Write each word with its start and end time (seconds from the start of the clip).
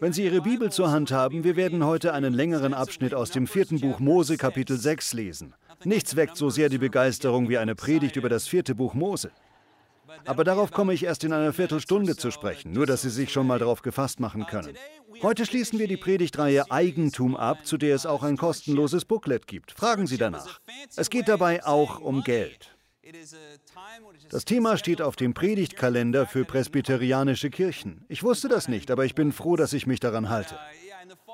Wenn 0.00 0.12
Sie 0.12 0.24
Ihre 0.24 0.42
Bibel 0.42 0.70
zur 0.70 0.92
Hand 0.92 1.10
haben, 1.10 1.42
wir 1.42 1.56
werden 1.56 1.84
heute 1.84 2.12
einen 2.12 2.32
längeren 2.32 2.72
Abschnitt 2.72 3.14
aus 3.14 3.30
dem 3.30 3.48
vierten 3.48 3.80
Buch 3.80 3.98
Mose 3.98 4.36
Kapitel 4.36 4.78
6 4.78 5.12
lesen. 5.14 5.54
Nichts 5.84 6.14
weckt 6.14 6.36
so 6.36 6.50
sehr 6.50 6.68
die 6.68 6.78
Begeisterung 6.78 7.48
wie 7.48 7.58
eine 7.58 7.74
Predigt 7.74 8.14
über 8.14 8.28
das 8.28 8.46
vierte 8.46 8.76
Buch 8.76 8.94
Mose. 8.94 9.32
Aber 10.24 10.44
darauf 10.44 10.70
komme 10.70 10.94
ich 10.94 11.04
erst 11.04 11.24
in 11.24 11.32
einer 11.32 11.52
Viertelstunde 11.52 12.16
zu 12.16 12.30
sprechen, 12.30 12.72
nur 12.72 12.86
dass 12.86 13.02
Sie 13.02 13.10
sich 13.10 13.32
schon 13.32 13.46
mal 13.46 13.58
darauf 13.58 13.82
gefasst 13.82 14.20
machen 14.20 14.46
können. 14.46 14.76
Heute 15.20 15.44
schließen 15.44 15.80
wir 15.80 15.88
die 15.88 15.96
Predigtreihe 15.96 16.70
Eigentum 16.70 17.36
ab, 17.36 17.66
zu 17.66 17.76
der 17.76 17.96
es 17.96 18.06
auch 18.06 18.22
ein 18.22 18.36
kostenloses 18.36 19.04
Booklet 19.04 19.48
gibt. 19.48 19.72
Fragen 19.72 20.06
Sie 20.06 20.16
danach. 20.16 20.60
Es 20.96 21.10
geht 21.10 21.28
dabei 21.28 21.64
auch 21.66 22.00
um 22.00 22.22
Geld. 22.22 22.77
Das 24.30 24.44
Thema 24.44 24.76
steht 24.76 25.00
auf 25.00 25.16
dem 25.16 25.34
Predigtkalender 25.34 26.26
für 26.26 26.44
presbyterianische 26.44 27.50
Kirchen. 27.50 28.04
Ich 28.08 28.22
wusste 28.22 28.48
das 28.48 28.68
nicht, 28.68 28.90
aber 28.90 29.04
ich 29.04 29.14
bin 29.14 29.32
froh, 29.32 29.56
dass 29.56 29.72
ich 29.72 29.86
mich 29.86 30.00
daran 30.00 30.28
halte. 30.28 30.58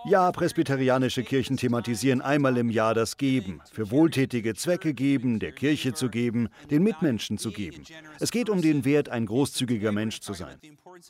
Ja, 0.06 0.30
presbyterianische 0.30 1.24
Kirchen 1.24 1.56
thematisieren 1.56 2.20
einmal 2.20 2.56
im 2.58 2.68
Jahr 2.68 2.94
das 2.94 3.16
Geben, 3.16 3.60
für 3.72 3.90
wohltätige 3.90 4.54
Zwecke 4.54 4.94
geben, 4.94 5.38
der 5.38 5.52
Kirche 5.52 5.94
zu 5.94 6.10
geben, 6.10 6.48
den 6.70 6.82
Mitmenschen 6.82 7.38
zu 7.38 7.50
geben. 7.50 7.82
Es 8.20 8.30
geht 8.30 8.50
um 8.50 8.60
den 8.60 8.84
Wert, 8.84 9.08
ein 9.08 9.26
großzügiger 9.26 9.92
Mensch 9.92 10.20
zu 10.20 10.34
sein. 10.34 10.58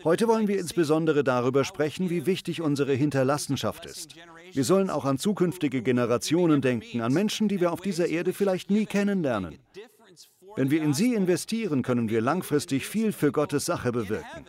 Heute 0.05 0.29
wollen 0.29 0.49
wir 0.49 0.59
insbesondere 0.59 1.25
darüber 1.25 1.65
sprechen, 1.65 2.09
wie 2.09 2.27
wichtig 2.27 2.63
unsere 2.63 2.95
Hinterlassenschaft 2.95 3.85
ist. 3.85 4.15
Wir 4.53 4.65
sollen 4.65 4.91
auch 4.91 5.05
an 5.05 5.19
zukünftige 5.19 5.83
Generationen 5.83 6.63
denken, 6.63 7.01
an 7.01 7.13
Menschen, 7.13 7.49
die 7.49 7.61
wir 7.61 7.73
auf 7.73 7.81
dieser 7.81 8.07
Erde 8.07 8.33
vielleicht 8.33 8.71
nie 8.71 8.87
kennenlernen. 8.87 9.59
Wenn 10.57 10.71
wir 10.71 10.83
in 10.83 10.95
sie 10.95 11.15
investieren, 11.15 11.83
können 11.83 12.09
wir 12.09 12.21
langfristig 12.21 12.87
viel 12.87 13.13
für 13.13 13.33
Gottes 13.33 13.65
Sache 13.65 13.93
bewirken. 13.93 14.45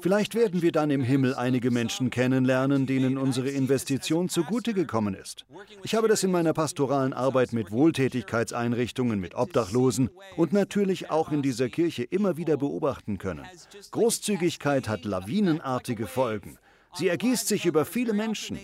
Vielleicht 0.00 0.34
werden 0.34 0.62
wir 0.62 0.72
dann 0.72 0.90
im 0.90 1.02
Himmel 1.02 1.34
einige 1.34 1.70
Menschen 1.70 2.10
kennenlernen, 2.10 2.86
denen 2.86 3.16
unsere 3.16 3.48
Investition 3.50 4.28
zugute 4.28 4.74
gekommen 4.74 5.14
ist. 5.14 5.46
Ich 5.82 5.94
habe 5.94 6.06
das 6.06 6.22
in 6.22 6.30
meiner 6.30 6.52
pastoralen 6.52 7.12
Arbeit 7.12 7.52
mit 7.52 7.70
Wohltätigkeitseinrichtungen, 7.70 9.18
mit 9.18 9.34
Obdachlosen 9.34 10.10
und 10.36 10.52
natürlich 10.52 11.10
auch 11.10 11.32
in 11.32 11.42
dieser 11.42 11.68
Kirche 11.70 12.02
immer 12.04 12.36
wieder 12.36 12.56
beobachten 12.56 13.18
können. 13.18 13.46
Großzügigkeit 13.90 14.88
hat 14.88 15.04
lawinenartige 15.04 16.06
Folgen. 16.06 16.58
Sie 16.94 17.08
ergießt 17.08 17.48
sich 17.48 17.66
über 17.66 17.84
viele 17.84 18.12
Menschen. 18.12 18.58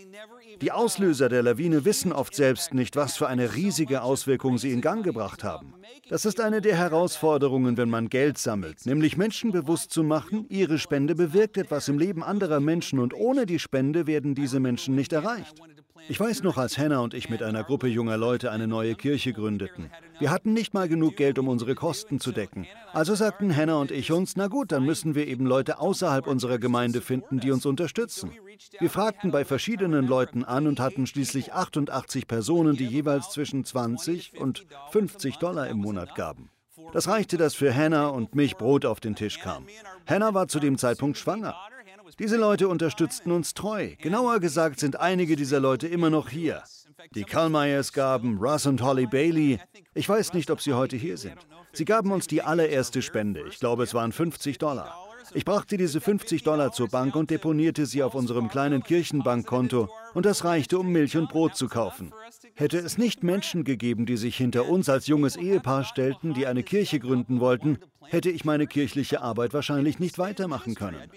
Die 0.63 0.71
Auslöser 0.71 1.29
der 1.29 1.43
Lawine 1.43 1.85
wissen 1.85 2.13
oft 2.13 2.37
selbst 2.37 2.73
nicht, 2.73 2.95
was 2.95 3.17
für 3.17 3.27
eine 3.27 3.57
riesige 3.57 4.03
Auswirkung 4.03 4.59
sie 4.59 4.71
in 4.71 4.81
Gang 4.81 5.05
gebracht 5.05 5.43
haben. 5.43 5.75
Das 6.09 6.25
ist 6.25 6.41
eine 6.41 6.61
der 6.61 6.77
Herausforderungen, 6.77 7.77
wenn 7.77 7.91
man 7.91 8.09
Geld 8.09 8.39
sammelt, 8.39 8.87
nämlich 8.87 9.17
Menschen 9.17 9.51
bewusst 9.51 9.91
zu 9.91 10.05
machen, 10.05 10.47
ihre 10.49 10.79
Spende 10.79 11.17
bewirkt 11.17 11.57
etwas 11.59 11.89
im 11.89 11.99
Leben 11.99 12.23
anderer 12.23 12.61
Menschen 12.61 13.01
und 13.01 13.13
ohne 13.13 13.45
die 13.45 13.59
Spende 13.59 14.07
werden 14.07 14.37
diese 14.37 14.61
Menschen 14.61 14.95
nicht 14.95 15.13
erreicht. 15.13 15.61
Ich 16.09 16.19
weiß 16.19 16.43
noch, 16.43 16.59
als 16.59 16.79
Hannah 16.79 17.01
und 17.01 17.15
ich 17.15 17.31
mit 17.31 17.43
einer 17.43 17.65
Gruppe 17.65 17.87
junger 17.87 18.17
Leute 18.17 18.51
eine 18.51 18.67
neue 18.67 18.95
Kirche 18.95 19.33
gründeten. 19.33 19.91
Wir 20.19 20.31
hatten 20.31 20.53
nicht 20.53 20.75
mal 20.75 20.89
genug 20.89 21.17
Geld, 21.17 21.39
um 21.39 21.49
unsere 21.49 21.75
Kosten 21.75 22.21
zu 22.21 22.33
decken. 22.33 22.67
Also 22.93 23.15
sagten 23.15 23.55
Hannah 23.55 23.77
und 23.77 23.91
ich 23.91 24.11
uns, 24.13 24.37
na 24.37 24.49
gut, 24.49 24.73
dann 24.73 24.85
müssen 24.85 25.15
wir 25.15 25.27
eben 25.27 25.47
Leute 25.47 25.79
außerhalb 25.79 26.27
unserer 26.27 26.59
Gemeinde 26.59 27.01
finden, 27.01 27.41
die 27.41 27.51
uns 27.51 27.67
unterstützen. 27.67 28.33
Wir 28.79 28.91
fragten 28.91 29.31
bei 29.31 29.45
verschiedenen 29.45 30.07
Leuten 30.07 30.45
an 30.45 30.67
und 30.67 30.81
hatten 30.81 31.07
schließlich 31.07 31.53
88 31.53 32.27
Personen, 32.27 32.77
die 32.77 32.87
jeweils 32.87 33.31
zwischen 33.31 33.65
20 33.65 34.39
und 34.39 34.67
50 34.91 35.37
Dollar 35.37 35.69
im 35.69 35.79
Monat 35.79 36.15
gaben. 36.15 36.51
Das 36.93 37.09
reichte, 37.09 37.37
dass 37.37 37.55
für 37.55 37.75
Hannah 37.75 38.09
und 38.09 38.35
mich 38.35 38.57
Brot 38.57 38.85
auf 38.85 39.01
den 39.01 39.15
Tisch 39.15 39.39
kam. 39.39 39.67
Hannah 40.07 40.35
war 40.35 40.49
zu 40.49 40.59
dem 40.59 40.79
Zeitpunkt 40.79 41.17
schwanger. 41.17 41.55
Diese 42.19 42.37
Leute 42.37 42.69
unterstützten 42.69 43.33
uns 43.33 43.55
treu. 43.55 43.91
Genauer 43.99 44.41
gesagt 44.41 44.79
sind 44.81 45.01
einige 45.01 45.37
dieser 45.37 45.61
Leute 45.61 45.89
immer 45.89 46.11
noch 46.11 46.29
hier. 46.29 46.63
Die 47.15 47.25
Kalmeyers 47.25 47.93
gaben, 47.93 48.39
Russ 48.39 48.67
und 48.67 48.83
Holly 48.83 49.07
Bailey. 49.07 49.59
Ich 49.95 50.09
weiß 50.09 50.35
nicht, 50.35 50.51
ob 50.51 50.61
sie 50.61 50.75
heute 50.75 50.97
hier 50.97 51.17
sind. 51.17 51.39
Sie 51.73 51.85
gaben 51.85 52.13
uns 52.13 52.27
die 52.27 52.43
allererste 52.43 53.03
Spende. 53.03 53.45
Ich 53.49 53.59
glaube, 53.59 53.85
es 53.85 53.95
waren 53.95 54.13
50 54.13 54.59
Dollar. 54.59 54.95
Ich 55.33 55.45
brachte 55.45 55.77
diese 55.77 56.01
50 56.01 56.43
Dollar 56.43 56.73
zur 56.73 56.89
Bank 56.89 57.17
und 57.17 57.31
deponierte 57.31 57.87
sie 57.87 58.03
auf 58.03 58.15
unserem 58.15 58.49
kleinen 58.49 58.83
Kirchenbankkonto 58.83 59.89
und 60.15 60.27
das 60.27 60.45
reichte, 60.45 60.79
um 60.79 60.89
Milch 60.89 61.17
und 61.17 61.31
Brot 61.31 61.57
zu 61.57 61.69
kaufen. 61.69 62.13
Hätte 62.55 62.79
es 62.79 62.99
nicht 62.99 63.23
Menschen 63.23 63.65
gegeben, 63.65 64.07
die 64.07 64.17
sich 64.17 64.37
hinter 64.37 64.69
uns 64.69 64.89
als 64.89 65.07
junges 65.07 65.37
Ehepaar 65.37 65.85
stellten, 65.85 66.35
die 66.35 66.47
eine 66.47 66.63
Kirche 66.63 67.01
gründen 67.01 67.41
wollten, 67.41 67.79
hätte 68.05 68.31
ich 68.31 68.45
meine 68.45 68.67
kirchliche 68.67 69.23
Arbeit 69.23 69.55
wahrscheinlich 69.55 69.99
nicht 69.99 70.19
weitermachen 70.19 70.75
können. 70.75 71.11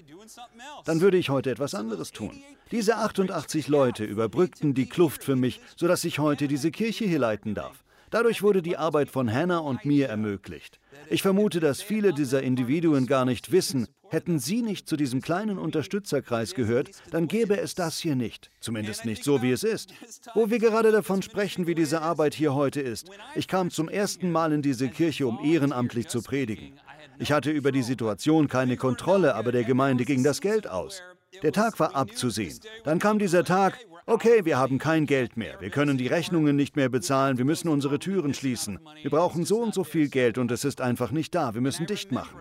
Dann 0.85 1.01
würde 1.01 1.17
ich 1.17 1.29
heute 1.29 1.51
etwas 1.51 1.75
anderes 1.75 2.11
tun. 2.11 2.31
Diese 2.71 2.97
88 2.97 3.67
Leute 3.67 4.05
überbrückten 4.05 4.73
die 4.73 4.87
Kluft 4.87 5.23
für 5.23 5.35
mich, 5.35 5.59
sodass 5.75 6.03
ich 6.05 6.19
heute 6.19 6.47
diese 6.47 6.71
Kirche 6.71 7.05
hier 7.05 7.19
leiten 7.19 7.53
darf. 7.53 7.84
Dadurch 8.15 8.41
wurde 8.41 8.61
die 8.61 8.77
Arbeit 8.77 9.09
von 9.09 9.29
Hannah 9.29 9.57
und 9.57 9.83
mir 9.83 10.07
ermöglicht. 10.07 10.79
Ich 11.09 11.21
vermute, 11.21 11.59
dass 11.59 11.81
viele 11.81 12.13
dieser 12.13 12.41
Individuen 12.41 13.07
gar 13.07 13.25
nicht 13.25 13.51
wissen, 13.51 13.89
hätten 14.07 14.39
sie 14.39 14.61
nicht 14.61 14.87
zu 14.87 14.95
diesem 14.95 15.19
kleinen 15.21 15.57
Unterstützerkreis 15.57 16.55
gehört, 16.55 16.91
dann 17.11 17.27
gäbe 17.27 17.59
es 17.59 17.75
das 17.75 17.99
hier 17.99 18.15
nicht. 18.15 18.51
Zumindest 18.61 19.03
nicht 19.03 19.25
so, 19.25 19.41
wie 19.41 19.51
es 19.51 19.63
ist. 19.63 19.93
Wo 20.33 20.49
wir 20.49 20.59
gerade 20.59 20.93
davon 20.93 21.23
sprechen, 21.23 21.67
wie 21.67 21.75
diese 21.75 22.01
Arbeit 22.01 22.35
hier 22.35 22.55
heute 22.55 22.79
ist. 22.79 23.09
Ich 23.35 23.49
kam 23.49 23.69
zum 23.69 23.89
ersten 23.89 24.31
Mal 24.31 24.53
in 24.53 24.61
diese 24.61 24.87
Kirche, 24.87 25.27
um 25.27 25.43
ehrenamtlich 25.43 26.07
zu 26.07 26.21
predigen. 26.21 26.79
Ich 27.19 27.33
hatte 27.33 27.51
über 27.51 27.73
die 27.73 27.83
Situation 27.83 28.47
keine 28.47 28.77
Kontrolle, 28.77 29.35
aber 29.35 29.51
der 29.51 29.65
Gemeinde 29.65 30.05
ging 30.05 30.23
das 30.23 30.39
Geld 30.39 30.69
aus. 30.69 31.01
Der 31.43 31.51
Tag 31.51 31.81
war 31.81 31.97
abzusehen. 31.97 32.57
Dann 32.85 32.99
kam 32.99 33.19
dieser 33.19 33.43
Tag, 33.43 33.77
Okay, 34.07 34.45
wir 34.45 34.59
haben 34.59 34.77
kein 34.77 35.07
Geld 35.07 35.35
mehr. 35.35 35.59
Wir 35.61 35.71
können 35.71 35.97
die 35.97 36.05
Rechnungen 36.05 36.55
nicht 36.55 36.75
mehr 36.75 36.89
bezahlen. 36.89 37.39
Wir 37.39 37.45
müssen 37.45 37.69
unsere 37.69 37.97
Türen 37.97 38.35
schließen. 38.35 38.77
Wir 39.01 39.09
brauchen 39.09 39.45
so 39.45 39.59
und 39.59 39.73
so 39.73 39.83
viel 39.83 40.09
Geld 40.09 40.37
und 40.37 40.51
es 40.51 40.63
ist 40.63 40.79
einfach 40.79 41.09
nicht 41.09 41.33
da. 41.33 41.55
Wir 41.55 41.61
müssen 41.61 41.87
dicht 41.87 42.11
machen. 42.11 42.37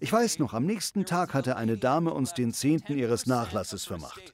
Ich 0.00 0.10
weiß 0.10 0.38
noch, 0.38 0.54
am 0.54 0.64
nächsten 0.64 1.04
Tag 1.04 1.34
hatte 1.34 1.56
eine 1.56 1.76
Dame 1.76 2.14
uns 2.14 2.32
den 2.32 2.54
Zehnten 2.54 2.96
ihres 2.96 3.26
Nachlasses 3.26 3.84
vermacht. 3.84 4.32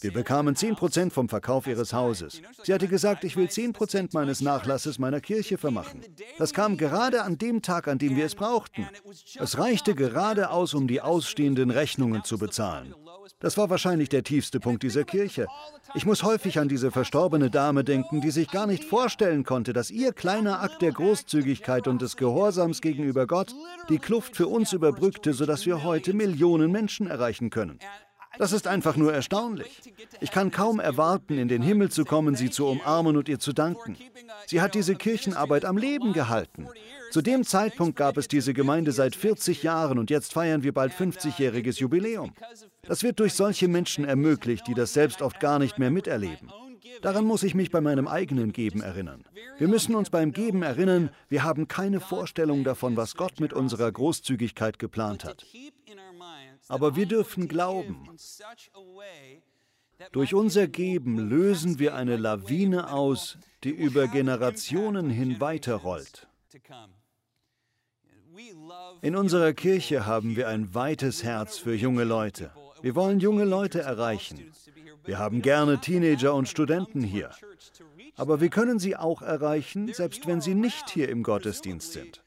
Wir 0.00 0.12
bekamen 0.12 0.54
10% 0.54 1.10
vom 1.10 1.28
Verkauf 1.28 1.66
ihres 1.66 1.92
Hauses. 1.92 2.40
Sie 2.62 2.72
hatte 2.72 2.86
gesagt, 2.86 3.24
ich 3.24 3.36
will 3.36 3.46
10% 3.46 4.10
meines 4.12 4.42
Nachlasses 4.42 5.00
meiner 5.00 5.20
Kirche 5.20 5.58
vermachen. 5.58 6.02
Das 6.38 6.52
kam 6.52 6.76
gerade 6.76 7.22
an 7.22 7.36
dem 7.36 7.62
Tag, 7.62 7.88
an 7.88 7.98
dem 7.98 8.14
wir 8.14 8.26
es 8.26 8.36
brauchten. 8.36 8.86
Es 9.40 9.58
reichte 9.58 9.96
gerade 9.96 10.50
aus, 10.50 10.72
um 10.74 10.86
die 10.86 11.00
ausstehenden 11.00 11.70
Rechnungen 11.70 12.22
zu 12.22 12.38
bezahlen. 12.38 12.94
Das 13.40 13.56
war 13.56 13.70
wahrscheinlich 13.70 14.08
der 14.08 14.22
tiefste 14.22 14.60
Punkt 14.60 14.82
dieser 14.82 15.04
Kirche. 15.04 15.46
Ich 15.94 16.06
muss 16.06 16.11
häufig 16.22 16.58
an 16.58 16.68
diese 16.68 16.90
verstorbene 16.90 17.48
Dame 17.48 17.84
denken, 17.84 18.20
die 18.20 18.30
sich 18.30 18.50
gar 18.50 18.66
nicht 18.66 18.84
vorstellen 18.84 19.44
konnte, 19.44 19.72
dass 19.72 19.90
ihr 19.90 20.12
kleiner 20.12 20.60
Akt 20.60 20.82
der 20.82 20.92
Großzügigkeit 20.92 21.88
und 21.88 22.02
des 22.02 22.16
Gehorsams 22.16 22.82
gegenüber 22.82 23.26
Gott 23.26 23.54
die 23.88 23.98
Kluft 23.98 24.36
für 24.36 24.48
uns 24.48 24.74
überbrückte, 24.74 25.32
sodass 25.32 25.64
wir 25.64 25.82
heute 25.82 26.12
Millionen 26.12 26.70
Menschen 26.70 27.06
erreichen 27.06 27.48
können. 27.48 27.78
Das 28.38 28.52
ist 28.52 28.66
einfach 28.66 28.96
nur 28.96 29.12
erstaunlich. 29.12 29.80
Ich 30.20 30.30
kann 30.30 30.50
kaum 30.50 30.80
erwarten, 30.80 31.38
in 31.38 31.48
den 31.48 31.62
Himmel 31.62 31.90
zu 31.90 32.04
kommen, 32.04 32.34
sie 32.34 32.50
zu 32.50 32.66
umarmen 32.66 33.16
und 33.16 33.28
ihr 33.28 33.38
zu 33.38 33.52
danken. 33.52 33.96
Sie 34.46 34.60
hat 34.60 34.74
diese 34.74 34.94
Kirchenarbeit 34.94 35.64
am 35.64 35.76
Leben 35.76 36.12
gehalten. 36.12 36.68
Zu 37.10 37.22
dem 37.22 37.44
Zeitpunkt 37.44 37.96
gab 37.96 38.16
es 38.16 38.28
diese 38.28 38.54
Gemeinde 38.54 38.92
seit 38.92 39.16
40 39.16 39.62
Jahren 39.62 39.98
und 39.98 40.10
jetzt 40.10 40.32
feiern 40.32 40.62
wir 40.62 40.72
bald 40.72 40.92
50-jähriges 40.92 41.78
Jubiläum. 41.78 42.32
Das 42.84 43.04
wird 43.04 43.20
durch 43.20 43.34
solche 43.34 43.68
Menschen 43.68 44.04
ermöglicht, 44.04 44.66
die 44.66 44.74
das 44.74 44.92
selbst 44.92 45.22
oft 45.22 45.38
gar 45.38 45.58
nicht 45.58 45.78
mehr 45.78 45.90
miterleben. 45.90 46.50
Daran 47.00 47.24
muss 47.24 47.44
ich 47.44 47.54
mich 47.54 47.70
bei 47.70 47.80
meinem 47.80 48.08
eigenen 48.08 48.52
Geben 48.52 48.80
erinnern. 48.80 49.24
Wir 49.58 49.68
müssen 49.68 49.94
uns 49.94 50.10
beim 50.10 50.32
Geben 50.32 50.62
erinnern, 50.62 51.10
wir 51.28 51.44
haben 51.44 51.68
keine 51.68 52.00
Vorstellung 52.00 52.64
davon, 52.64 52.96
was 52.96 53.14
Gott 53.14 53.38
mit 53.40 53.52
unserer 53.52 53.90
Großzügigkeit 53.90 54.78
geplant 54.78 55.24
hat. 55.24 55.46
Aber 56.68 56.96
wir 56.96 57.06
dürfen 57.06 57.48
glauben. 57.48 58.08
Durch 60.10 60.34
unser 60.34 60.66
Geben 60.66 61.18
lösen 61.28 61.78
wir 61.78 61.94
eine 61.94 62.16
Lawine 62.16 62.90
aus, 62.90 63.38
die 63.62 63.70
über 63.70 64.08
Generationen 64.08 65.08
hin 65.08 65.40
weiterrollt. 65.40 66.26
In 69.02 69.16
unserer 69.16 69.52
Kirche 69.52 70.06
haben 70.06 70.34
wir 70.34 70.48
ein 70.48 70.74
weites 70.74 71.22
Herz 71.22 71.58
für 71.58 71.74
junge 71.74 72.04
Leute. 72.04 72.50
Wir 72.82 72.94
wollen 72.94 73.20
junge 73.20 73.44
Leute 73.44 73.80
erreichen. 73.80 74.52
Wir 75.04 75.18
haben 75.18 75.40
gerne 75.42 75.80
Teenager 75.80 76.34
und 76.34 76.48
Studenten 76.48 77.02
hier. 77.02 77.30
Aber 78.16 78.40
wir 78.40 78.50
können 78.50 78.78
sie 78.78 78.96
auch 78.96 79.22
erreichen, 79.22 79.92
selbst 79.92 80.26
wenn 80.26 80.40
sie 80.40 80.54
nicht 80.54 80.90
hier 80.90 81.08
im 81.08 81.22
Gottesdienst 81.22 81.92
sind. 81.92 82.22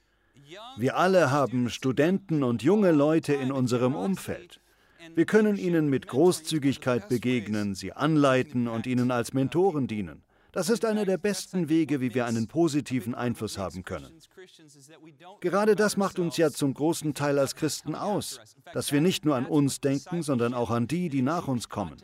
Wir 0.77 0.97
alle 0.97 1.31
haben 1.31 1.69
Studenten 1.69 2.43
und 2.43 2.63
junge 2.63 2.91
Leute 2.91 3.33
in 3.33 3.51
unserem 3.51 3.95
Umfeld. 3.95 4.61
Wir 5.13 5.25
können 5.25 5.57
ihnen 5.57 5.89
mit 5.89 6.07
Großzügigkeit 6.07 7.07
begegnen, 7.09 7.75
sie 7.75 7.93
anleiten 7.93 8.67
und 8.67 8.87
ihnen 8.87 9.11
als 9.11 9.33
Mentoren 9.33 9.87
dienen. 9.87 10.24
Das 10.55 10.69
ist 10.69 10.85
einer 10.85 11.03
der 11.03 11.17
besten 11.17 11.67
Wege, 11.67 11.99
wie 11.99 12.15
wir 12.15 12.25
einen 12.25 12.47
positiven 12.47 13.13
Einfluss 13.13 13.57
haben 13.57 13.83
können. 13.83 14.09
Gerade 15.41 15.75
das 15.75 15.97
macht 15.97 16.17
uns 16.17 16.37
ja 16.37 16.49
zum 16.49 16.73
großen 16.73 17.13
Teil 17.13 17.39
als 17.39 17.55
Christen 17.55 17.93
aus, 17.93 18.39
dass 18.73 18.93
wir 18.93 19.01
nicht 19.01 19.25
nur 19.25 19.35
an 19.35 19.47
uns 19.47 19.81
denken, 19.81 20.23
sondern 20.23 20.53
auch 20.53 20.71
an 20.71 20.87
die, 20.87 21.09
die 21.09 21.21
nach 21.21 21.49
uns 21.49 21.67
kommen. 21.67 21.97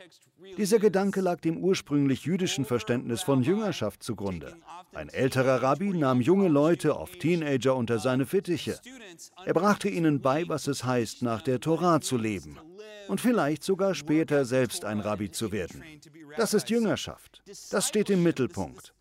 Dieser 0.58 0.80
Gedanke 0.80 1.22
lag 1.22 1.40
dem 1.40 1.60
ursprünglich 1.60 2.26
jüdischen 2.26 2.66
Verständnis 2.66 3.22
von 3.22 3.42
Jüngerschaft 3.42 4.04
zugrunde. 4.04 4.58
Ein 4.94 5.08
älterer 5.08 5.64
Rabbi 5.64 5.94
nahm 5.94 6.20
junge 6.20 6.50
Leute, 6.50 6.98
oft 6.98 7.22
Teenager, 7.22 7.78
unter 7.78 8.00
seine 8.00 8.26
Fittiche. 8.26 8.78
Er 9.46 9.54
brachte 9.54 9.88
ihnen 9.88 10.22
bei, 10.22 10.50
was 10.50 10.68
es 10.68 10.84
heißt, 10.84 11.22
nach 11.22 11.42
der 11.42 11.62
Torah 11.62 12.02
zu 12.02 12.18
leben 12.18 12.60
und 13.12 13.20
vielleicht 13.20 13.62
sogar 13.62 13.94
später 13.94 14.46
selbst 14.46 14.86
ein 14.86 15.02
Rabbi 15.02 15.30
zu 15.30 15.52
werden. 15.52 15.84
Das 16.38 16.54
ist 16.54 16.70
Jüngerschaft. 16.70 17.44
Das 17.70 17.90
steht 17.90 18.10
im 18.10 18.24
Mittelpunkt. 18.24 18.94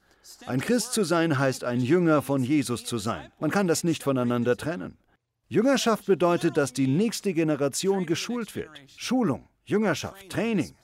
Ein 0.47 0.61
Christ 0.61 0.95
zu 0.95 1.05
sein 1.05 1.39
heißt 1.39 1.63
ein 1.63 1.81
Jünger 1.81 2.21
von 2.21 2.43
Jesus 2.43 2.85
zu 2.85 2.99
sein. 2.99 3.31
Man 3.39 3.53
kann 3.53 3.69
das 3.69 3.85
nicht 3.85 4.03
voneinander 4.03 4.57
trennen. 4.57 4.99
Jüngerschaft 5.47 6.07
bedeutet, 6.07 6.57
dass 6.57 6.73
die 6.73 6.89
nächste 6.89 7.33
Generation 7.33 8.05
geschult 8.05 8.57
wird. 8.57 8.71
Schulung, 8.97 9.49
Jüngerschaft, 9.65 10.29
Training. 10.29 10.75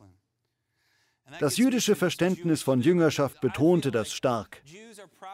Das 1.41 1.57
jüdische 1.57 1.97
Verständnis 1.97 2.63
von 2.63 2.81
Jüngerschaft 2.81 3.41
betonte 3.41 3.91
das 3.91 4.13
stark. 4.13 4.63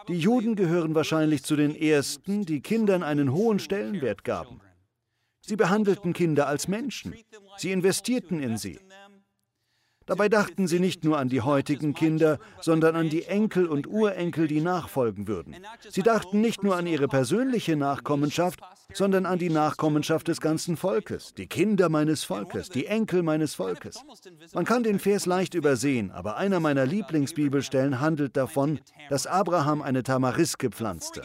Die 0.09 0.19
Juden 0.19 0.57
gehören 0.57 0.95
wahrscheinlich 0.95 1.43
zu 1.43 1.57
den 1.57 1.77
Ersten, 1.77 2.47
die 2.47 2.63
Kindern 2.63 3.03
einen 3.03 3.35
hohen 3.35 3.59
Stellenwert 3.59 4.25
gaben. 4.25 4.63
Sie 5.45 5.57
behandelten 5.57 6.13
Kinder 6.13 6.47
als 6.47 6.69
Menschen. 6.69 7.15
Sie 7.57 7.73
investierten 7.73 8.41
in 8.41 8.57
sie. 8.57 8.79
Dabei 10.07 10.29
dachten 10.29 10.67
sie 10.67 10.81
nicht 10.81 11.05
nur 11.05 11.19
an 11.19 11.29
die 11.29 11.41
heutigen 11.41 11.95
Kinder, 11.95 12.39
sondern 12.61 12.97
an 12.97 13.09
die 13.09 13.25
Enkel 13.25 13.67
und 13.67 13.87
Urenkel, 13.87 14.49
die 14.49 14.61
nachfolgen 14.61 15.29
würden. 15.29 15.57
Sie 15.89 16.03
dachten 16.03 16.41
nicht 16.41 16.63
nur 16.63 16.77
an 16.77 16.87
ihre 16.87 17.09
persönliche 17.09 17.77
Nachkommenschaft, 17.77 18.61
sondern 18.93 19.27
an 19.27 19.39
die 19.39 19.51
Nachkommenschaft 19.51 20.29
des 20.29 20.41
ganzen 20.41 20.77
Volkes, 20.77 21.35
die 21.35 21.47
Kinder 21.47 21.89
meines 21.89 22.25
Volkes, 22.25 22.69
die 22.69 22.87
Enkel 22.87 23.23
meines 23.23 23.55
Volkes. 23.55 24.03
Man 24.53 24.65
kann 24.65 24.83
den 24.83 24.99
Vers 24.99 25.27
leicht 25.27 25.55
übersehen, 25.55 26.11
aber 26.11 26.37
einer 26.37 26.61
meiner 26.61 26.87
Lieblingsbibelstellen 26.87 28.01
handelt 28.01 28.37
davon, 28.37 28.81
dass 29.09 29.27
Abraham 29.27 29.83
eine 29.83 30.03
Tamariske 30.03 30.71
pflanzte. 30.71 31.23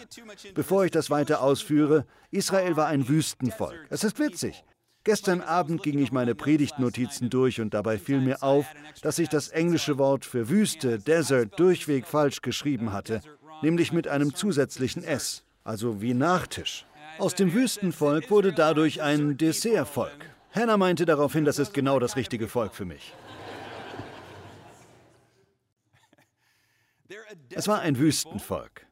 Bevor 0.54 0.86
ich 0.86 0.92
das 0.92 1.10
weiter 1.10 1.42
ausführe, 1.42 2.06
Israel 2.32 2.76
war 2.76 2.88
ein 2.88 3.08
Wüstenvolk. 3.08 3.78
Es 3.90 4.04
ist 4.04 4.20
witzig. 4.20 4.64
Gestern 5.08 5.40
Abend 5.40 5.84
ging 5.84 6.00
ich 6.00 6.12
meine 6.12 6.36
Predigtnotizen 6.36 7.30
durch 7.30 7.62
und 7.62 7.74
dabei 7.74 7.98
fiel 7.98 8.20
mir 8.20 8.44
auf, 8.44 8.66
dass 9.02 9.20
ich 9.20 9.30
das 9.30 9.48
englische 9.48 9.98
Wort 9.98 10.26
für 10.26 10.50
Wüste, 10.50 11.00
Desert, 11.00 11.58
durchweg 11.58 12.06
falsch 12.06 12.42
geschrieben 12.42 12.92
hatte, 12.92 13.22
nämlich 13.62 13.94
mit 13.94 14.10
einem 14.10 14.36
zusätzlichen 14.36 15.06
S, 15.06 15.46
also 15.64 16.02
wie 16.02 16.14
Nachtisch. 16.14 16.86
Aus 17.20 17.36
dem 17.36 17.54
Wüstenvolk 17.54 18.30
wurde 18.30 18.52
dadurch 18.52 19.02
ein 19.02 19.38
Dessertvolk. 19.38 20.26
Hannah 20.52 20.76
meinte 20.76 21.06
daraufhin, 21.06 21.46
das 21.46 21.58
ist 21.58 21.74
genau 21.74 22.00
das 22.00 22.18
richtige 22.18 22.50
Volk 22.50 22.76
für 22.76 22.84
mich. 22.84 23.14
Es 27.52 27.70
war 27.70 27.80
ein 27.80 27.98
Wüstenvolk. 27.98 28.87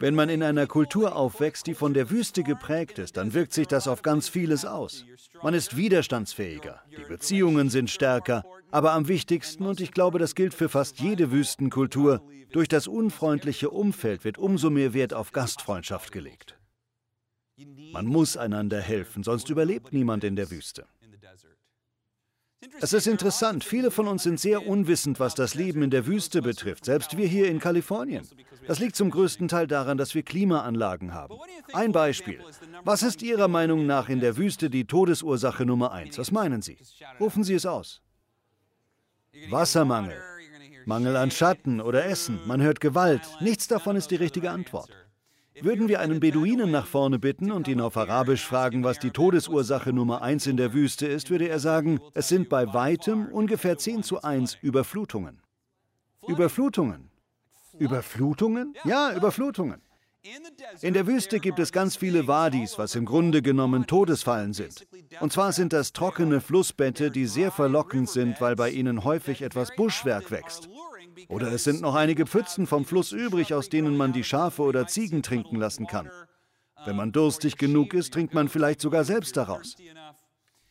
Wenn 0.00 0.14
man 0.14 0.28
in 0.28 0.42
einer 0.42 0.66
Kultur 0.66 1.16
aufwächst, 1.16 1.66
die 1.66 1.74
von 1.74 1.94
der 1.94 2.10
Wüste 2.10 2.42
geprägt 2.42 2.98
ist, 2.98 3.16
dann 3.16 3.34
wirkt 3.34 3.52
sich 3.52 3.66
das 3.66 3.88
auf 3.88 4.02
ganz 4.02 4.28
vieles 4.28 4.64
aus. 4.64 5.04
Man 5.42 5.54
ist 5.54 5.76
widerstandsfähiger, 5.76 6.82
die 6.90 7.04
Beziehungen 7.04 7.70
sind 7.70 7.90
stärker, 7.90 8.44
aber 8.70 8.92
am 8.92 9.08
wichtigsten, 9.08 9.66
und 9.66 9.80
ich 9.80 9.92
glaube, 9.92 10.18
das 10.18 10.34
gilt 10.34 10.54
für 10.54 10.68
fast 10.68 11.00
jede 11.00 11.30
Wüstenkultur, 11.30 12.22
durch 12.52 12.68
das 12.68 12.86
unfreundliche 12.86 13.70
Umfeld 13.70 14.24
wird 14.24 14.38
umso 14.38 14.70
mehr 14.70 14.94
Wert 14.94 15.12
auf 15.12 15.32
Gastfreundschaft 15.32 16.12
gelegt. 16.12 16.56
Man 17.92 18.06
muss 18.06 18.36
einander 18.36 18.80
helfen, 18.80 19.22
sonst 19.22 19.48
überlebt 19.48 19.92
niemand 19.92 20.24
in 20.24 20.36
der 20.36 20.50
Wüste. 20.50 20.86
Es 22.80 22.92
ist 22.92 23.06
interessant, 23.06 23.64
viele 23.64 23.90
von 23.90 24.06
uns 24.06 24.22
sind 24.22 24.40
sehr 24.40 24.66
unwissend, 24.66 25.20
was 25.20 25.34
das 25.34 25.54
Leben 25.54 25.82
in 25.82 25.90
der 25.90 26.06
Wüste 26.06 26.42
betrifft, 26.42 26.84
selbst 26.84 27.16
wir 27.16 27.26
hier 27.26 27.48
in 27.48 27.58
Kalifornien. 27.58 28.26
Das 28.66 28.78
liegt 28.78 28.96
zum 28.96 29.10
größten 29.10 29.48
Teil 29.48 29.66
daran, 29.66 29.98
dass 29.98 30.14
wir 30.14 30.22
Klimaanlagen 30.22 31.12
haben. 31.12 31.36
Ein 31.72 31.92
Beispiel. 31.92 32.40
Was 32.82 33.02
ist 33.02 33.22
Ihrer 33.22 33.48
Meinung 33.48 33.86
nach 33.86 34.08
in 34.08 34.20
der 34.20 34.36
Wüste 34.36 34.70
die 34.70 34.86
Todesursache 34.86 35.66
Nummer 35.66 35.92
eins? 35.92 36.18
Was 36.18 36.30
meinen 36.30 36.62
Sie? 36.62 36.78
Rufen 37.20 37.44
Sie 37.44 37.54
es 37.54 37.66
aus. 37.66 38.00
Wassermangel, 39.50 40.20
Mangel 40.86 41.16
an 41.16 41.30
Schatten 41.30 41.80
oder 41.80 42.04
Essen, 42.06 42.40
man 42.46 42.62
hört 42.62 42.80
Gewalt. 42.80 43.22
Nichts 43.40 43.68
davon 43.68 43.96
ist 43.96 44.10
die 44.10 44.16
richtige 44.16 44.50
Antwort. 44.50 44.90
Würden 45.60 45.88
wir 45.88 46.00
einen 46.00 46.18
Beduinen 46.18 46.70
nach 46.70 46.86
vorne 46.86 47.18
bitten 47.18 47.52
und 47.52 47.68
ihn 47.68 47.80
auf 47.80 47.96
Arabisch 47.96 48.44
fragen, 48.44 48.82
was 48.82 48.98
die 48.98 49.10
Todesursache 49.10 49.92
Nummer 49.92 50.20
eins 50.20 50.46
in 50.46 50.56
der 50.56 50.72
Wüste 50.72 51.06
ist, 51.06 51.30
würde 51.30 51.48
er 51.48 51.60
sagen, 51.60 52.00
es 52.12 52.28
sind 52.28 52.48
bei 52.48 52.74
weitem 52.74 53.26
ungefähr 53.26 53.78
10 53.78 54.02
zu 54.02 54.22
1 54.22 54.58
Überflutungen. 54.62 55.40
Überflutungen. 56.26 57.10
Überflutungen? 57.78 58.74
Ja, 58.84 59.14
Überflutungen. 59.14 59.80
In 60.80 60.94
der 60.94 61.06
Wüste 61.06 61.38
gibt 61.38 61.58
es 61.58 61.70
ganz 61.70 61.96
viele 61.96 62.26
Wadis, 62.26 62.78
was 62.78 62.94
im 62.94 63.04
Grunde 63.04 63.42
genommen 63.42 63.86
Todesfallen 63.86 64.54
sind. 64.54 64.86
Und 65.20 65.32
zwar 65.32 65.52
sind 65.52 65.72
das 65.72 65.92
trockene 65.92 66.40
Flussbette, 66.40 67.10
die 67.10 67.26
sehr 67.26 67.52
verlockend 67.52 68.08
sind, 68.08 68.40
weil 68.40 68.56
bei 68.56 68.70
ihnen 68.70 69.04
häufig 69.04 69.42
etwas 69.42 69.76
Buschwerk 69.76 70.30
wächst. 70.30 70.68
Oder 71.28 71.52
es 71.52 71.64
sind 71.64 71.80
noch 71.80 71.94
einige 71.94 72.26
Pfützen 72.26 72.66
vom 72.66 72.84
Fluss 72.84 73.12
übrig, 73.12 73.54
aus 73.54 73.68
denen 73.68 73.96
man 73.96 74.12
die 74.12 74.24
Schafe 74.24 74.62
oder 74.62 74.86
Ziegen 74.86 75.22
trinken 75.22 75.56
lassen 75.56 75.86
kann. 75.86 76.10
Wenn 76.84 76.96
man 76.96 77.12
durstig 77.12 77.56
genug 77.56 77.94
ist, 77.94 78.12
trinkt 78.12 78.34
man 78.34 78.48
vielleicht 78.48 78.80
sogar 78.80 79.04
selbst 79.04 79.36
daraus. 79.36 79.76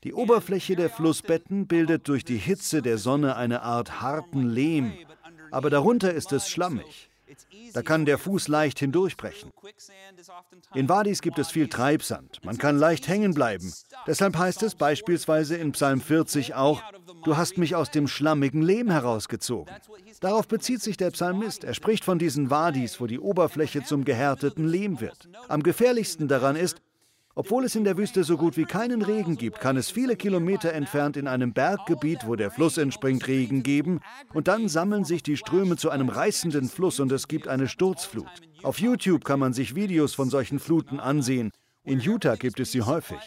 Die 0.04 0.14
Oberfläche 0.14 0.76
der 0.76 0.90
Flussbetten 0.90 1.66
bildet 1.68 2.08
durch 2.08 2.26
die 2.26 2.38
Hitze 2.38 2.82
der 2.82 2.98
Sonne 2.98 3.36
eine 3.36 3.62
Art 3.62 4.02
harten 4.02 4.50
Lehm, 4.50 4.94
aber 5.52 5.70
darunter 5.70 6.14
ist 6.14 6.34
es 6.34 6.50
schlammig. 6.50 7.10
Da 7.74 7.82
kann 7.82 8.06
der 8.06 8.18
Fuß 8.18 8.48
leicht 8.48 8.80
hindurchbrechen. 8.80 9.52
In 10.74 10.90
Wadis 10.90 11.22
gibt 11.22 11.40
es 11.40 11.50
viel 11.50 11.68
Treibsand. 11.68 12.44
Man 12.44 12.58
kann 12.58 12.78
leicht 12.78 13.08
hängen 13.08 13.34
bleiben. 13.34 13.74
Deshalb 14.06 14.38
heißt 14.38 14.62
es 14.64 14.76
beispielsweise 14.76 15.56
in 15.56 15.72
Psalm 15.72 16.02
40 16.02 16.54
auch, 16.54 16.82
du 17.24 17.38
hast 17.38 17.58
mich 17.58 17.76
aus 17.76 17.90
dem 17.90 18.08
schlammigen 18.08 18.62
Lehm 18.62 18.92
herausgezogen. 18.92 19.74
Darauf 20.24 20.48
bezieht 20.48 20.82
sich 20.82 20.96
der 20.96 21.12
Psalmist. 21.12 21.66
Er 21.66 21.74
spricht 21.74 22.06
von 22.06 22.18
diesen 22.18 22.50
Wadis, 22.50 23.02
wo 23.02 23.08
die 23.08 23.20
Oberfläche 23.20 23.84
zum 23.84 24.06
gehärteten 24.06 24.66
Lehm 24.66 25.02
wird. 25.02 25.28
Am 25.50 25.62
gefährlichsten 25.62 26.30
daran 26.30 26.56
ist, 26.56 26.82
obwohl 27.36 27.66
es 27.66 27.76
in 27.76 27.84
der 27.84 27.98
Wüste 27.98 28.24
so 28.24 28.38
gut 28.38 28.56
wie 28.56 28.64
keinen 28.64 29.02
Regen 29.02 29.36
gibt, 29.36 29.60
kann 29.60 29.76
es 29.76 29.92
viele 29.92 30.16
Kilometer 30.16 30.72
entfernt 30.72 31.18
in 31.18 31.28
einem 31.28 31.52
Berggebiet, 31.52 32.26
wo 32.26 32.38
der 32.38 32.52
Fluss 32.52 32.78
entspringt, 32.78 33.28
Regen 33.28 33.64
geben 33.64 34.00
und 34.34 34.48
dann 34.48 34.70
sammeln 34.70 35.04
sich 35.04 35.24
die 35.24 35.36
Ströme 35.36 35.76
zu 35.76 35.90
einem 35.90 36.08
reißenden 36.08 36.70
Fluss 36.70 37.02
und 37.02 37.12
es 37.12 37.28
gibt 37.28 37.50
eine 37.50 37.68
Sturzflut. 37.68 38.32
Auf 38.62 38.80
YouTube 38.80 39.26
kann 39.26 39.42
man 39.42 39.52
sich 39.52 39.76
Videos 39.76 40.16
von 40.16 40.30
solchen 40.30 40.60
Fluten 40.60 41.02
ansehen. 41.02 41.52
In 41.86 42.00
Utah 42.00 42.36
gibt 42.36 42.62
es 42.62 42.72
sie 42.72 42.82
häufig. 42.82 43.18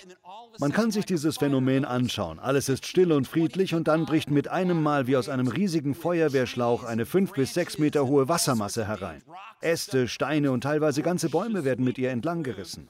Man 0.58 0.72
kann 0.72 0.90
sich 0.90 1.04
dieses 1.04 1.36
Phänomen 1.36 1.84
anschauen. 1.84 2.38
Alles 2.38 2.70
ist 2.70 2.86
still 2.86 3.12
und 3.12 3.28
friedlich 3.28 3.75
und 3.75 3.86
dann 3.86 4.06
bricht 4.06 4.30
mit 4.30 4.48
einem 4.48 4.82
Mal 4.82 5.06
wie 5.06 5.16
aus 5.16 5.28
einem 5.28 5.48
riesigen 5.48 5.94
Feuerwehrschlauch 5.94 6.84
eine 6.84 7.04
fünf 7.04 7.32
bis 7.32 7.52
sechs 7.52 7.76
Meter 7.78 8.06
hohe 8.06 8.28
Wassermasse 8.28 8.86
herein. 8.86 9.22
Äste, 9.60 10.08
Steine 10.08 10.52
und 10.52 10.62
teilweise 10.62 11.02
ganze 11.02 11.28
Bäume 11.28 11.64
werden 11.64 11.84
mit 11.84 11.98
ihr 11.98 12.10
entlanggerissen. 12.10 12.88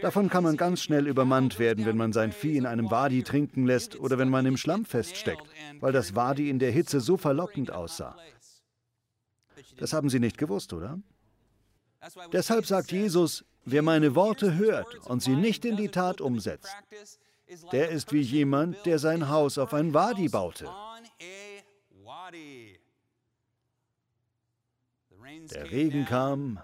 Davon 0.00 0.28
kann 0.28 0.44
man 0.44 0.56
ganz 0.56 0.82
schnell 0.82 1.08
übermannt 1.08 1.58
werden, 1.58 1.86
wenn 1.86 1.96
man 1.96 2.12
sein 2.12 2.30
Vieh 2.30 2.56
in 2.56 2.66
einem 2.66 2.90
Wadi 2.90 3.22
trinken 3.24 3.66
lässt 3.66 3.98
oder 3.98 4.18
wenn 4.18 4.28
man 4.28 4.46
im 4.46 4.56
Schlamm 4.56 4.84
feststeckt, 4.84 5.46
weil 5.80 5.92
das 5.92 6.14
Wadi 6.14 6.50
in 6.50 6.60
der 6.60 6.70
Hitze 6.70 7.00
so 7.00 7.16
verlockend 7.16 7.72
aussah. 7.72 8.16
Das 9.76 9.92
haben 9.92 10.08
Sie 10.08 10.20
nicht 10.20 10.38
gewusst, 10.38 10.72
oder? 10.72 11.00
Deshalb 12.32 12.66
sagt 12.66 12.92
Jesus, 12.92 13.44
wer 13.64 13.82
meine 13.82 14.14
Worte 14.14 14.56
hört 14.56 15.06
und 15.06 15.22
sie 15.22 15.36
nicht 15.36 15.64
in 15.64 15.76
die 15.76 15.88
Tat 15.88 16.20
umsetzt, 16.20 16.74
der 17.72 17.90
ist 17.90 18.12
wie 18.12 18.20
jemand, 18.20 18.84
der 18.86 18.98
sein 18.98 19.28
Haus 19.28 19.58
auf 19.58 19.74
ein 19.74 19.92
Wadi 19.94 20.28
baute. 20.28 20.68
Der 25.52 25.70
Regen 25.70 26.04
kam, 26.04 26.60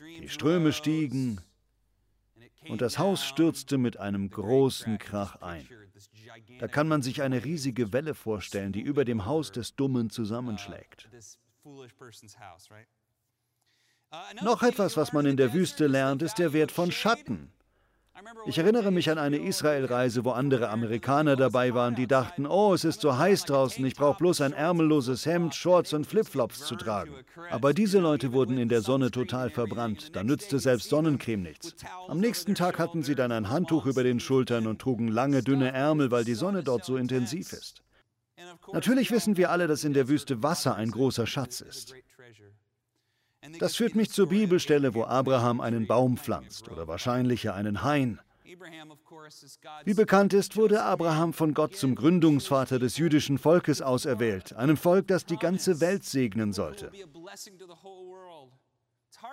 die 0.00 0.28
Ströme 0.28 0.72
stiegen 0.72 1.40
und 2.68 2.80
das 2.80 2.98
Haus 2.98 3.24
stürzte 3.24 3.78
mit 3.78 3.96
einem 3.96 4.30
großen 4.30 4.98
Krach 4.98 5.36
ein. 5.42 5.68
Da 6.60 6.68
kann 6.68 6.88
man 6.88 7.02
sich 7.02 7.22
eine 7.22 7.44
riesige 7.44 7.92
Welle 7.92 8.14
vorstellen, 8.14 8.72
die 8.72 8.80
über 8.80 9.04
dem 9.04 9.26
Haus 9.26 9.52
des 9.52 9.74
Dummen 9.74 10.10
zusammenschlägt. 10.10 11.08
Noch 14.42 14.62
etwas, 14.62 14.96
was 14.96 15.12
man 15.12 15.26
in 15.26 15.36
der 15.36 15.54
Wüste 15.54 15.86
lernt, 15.86 16.22
ist 16.22 16.38
der 16.38 16.52
Wert 16.52 16.72
von 16.72 16.92
Schatten. 16.92 17.50
Ich 18.46 18.58
erinnere 18.58 18.90
mich 18.90 19.10
an 19.10 19.18
eine 19.18 19.38
Israelreise, 19.38 20.24
wo 20.24 20.30
andere 20.30 20.68
Amerikaner 20.68 21.34
dabei 21.34 21.74
waren, 21.74 21.94
die 21.94 22.06
dachten, 22.06 22.46
oh, 22.46 22.74
es 22.74 22.84
ist 22.84 23.00
so 23.00 23.16
heiß 23.16 23.44
draußen, 23.44 23.84
ich 23.84 23.94
brauche 23.94 24.18
bloß 24.18 24.42
ein 24.42 24.52
ärmelloses 24.52 25.26
Hemd, 25.26 25.54
Shorts 25.54 25.92
und 25.92 26.06
Flipflops 26.06 26.66
zu 26.66 26.76
tragen. 26.76 27.14
Aber 27.50 27.72
diese 27.72 27.98
Leute 27.98 28.32
wurden 28.32 28.58
in 28.58 28.68
der 28.68 28.80
Sonne 28.80 29.10
total 29.10 29.50
verbrannt, 29.50 30.14
da 30.14 30.22
nützte 30.22 30.58
selbst 30.58 30.88
Sonnencreme 30.88 31.42
nichts. 31.42 31.74
Am 32.08 32.20
nächsten 32.20 32.54
Tag 32.54 32.78
hatten 32.78 33.02
sie 33.02 33.14
dann 33.14 33.32
ein 33.32 33.48
Handtuch 33.48 33.86
über 33.86 34.02
den 34.02 34.20
Schultern 34.20 34.66
und 34.66 34.80
trugen 34.80 35.08
lange, 35.08 35.42
dünne 35.42 35.72
Ärmel, 35.72 36.10
weil 36.10 36.24
die 36.24 36.34
Sonne 36.34 36.62
dort 36.62 36.84
so 36.84 36.96
intensiv 36.96 37.52
ist. 37.52 37.82
Natürlich 38.72 39.10
wissen 39.10 39.36
wir 39.36 39.50
alle, 39.50 39.66
dass 39.66 39.84
in 39.84 39.94
der 39.94 40.08
Wüste 40.08 40.42
Wasser 40.42 40.74
ein 40.74 40.90
großer 40.90 41.26
Schatz 41.26 41.60
ist. 41.60 41.94
Das 43.58 43.76
führt 43.76 43.94
mich 43.94 44.10
zur 44.10 44.28
Bibelstelle, 44.28 44.94
wo 44.94 45.04
Abraham 45.04 45.60
einen 45.60 45.86
Baum 45.86 46.16
pflanzt 46.16 46.68
oder 46.68 46.86
wahrscheinlich 46.86 47.50
einen 47.50 47.82
Hain. 47.82 48.20
Wie 49.84 49.94
bekannt 49.94 50.32
ist, 50.32 50.56
wurde 50.56 50.82
Abraham 50.82 51.32
von 51.32 51.54
Gott 51.54 51.76
zum 51.76 51.94
Gründungsvater 51.94 52.78
des 52.78 52.98
jüdischen 52.98 53.38
Volkes 53.38 53.82
auserwählt, 53.82 54.54
einem 54.54 54.76
Volk, 54.76 55.08
das 55.08 55.26
die 55.26 55.36
ganze 55.36 55.80
Welt 55.80 56.04
segnen 56.04 56.52
sollte. 56.52 56.90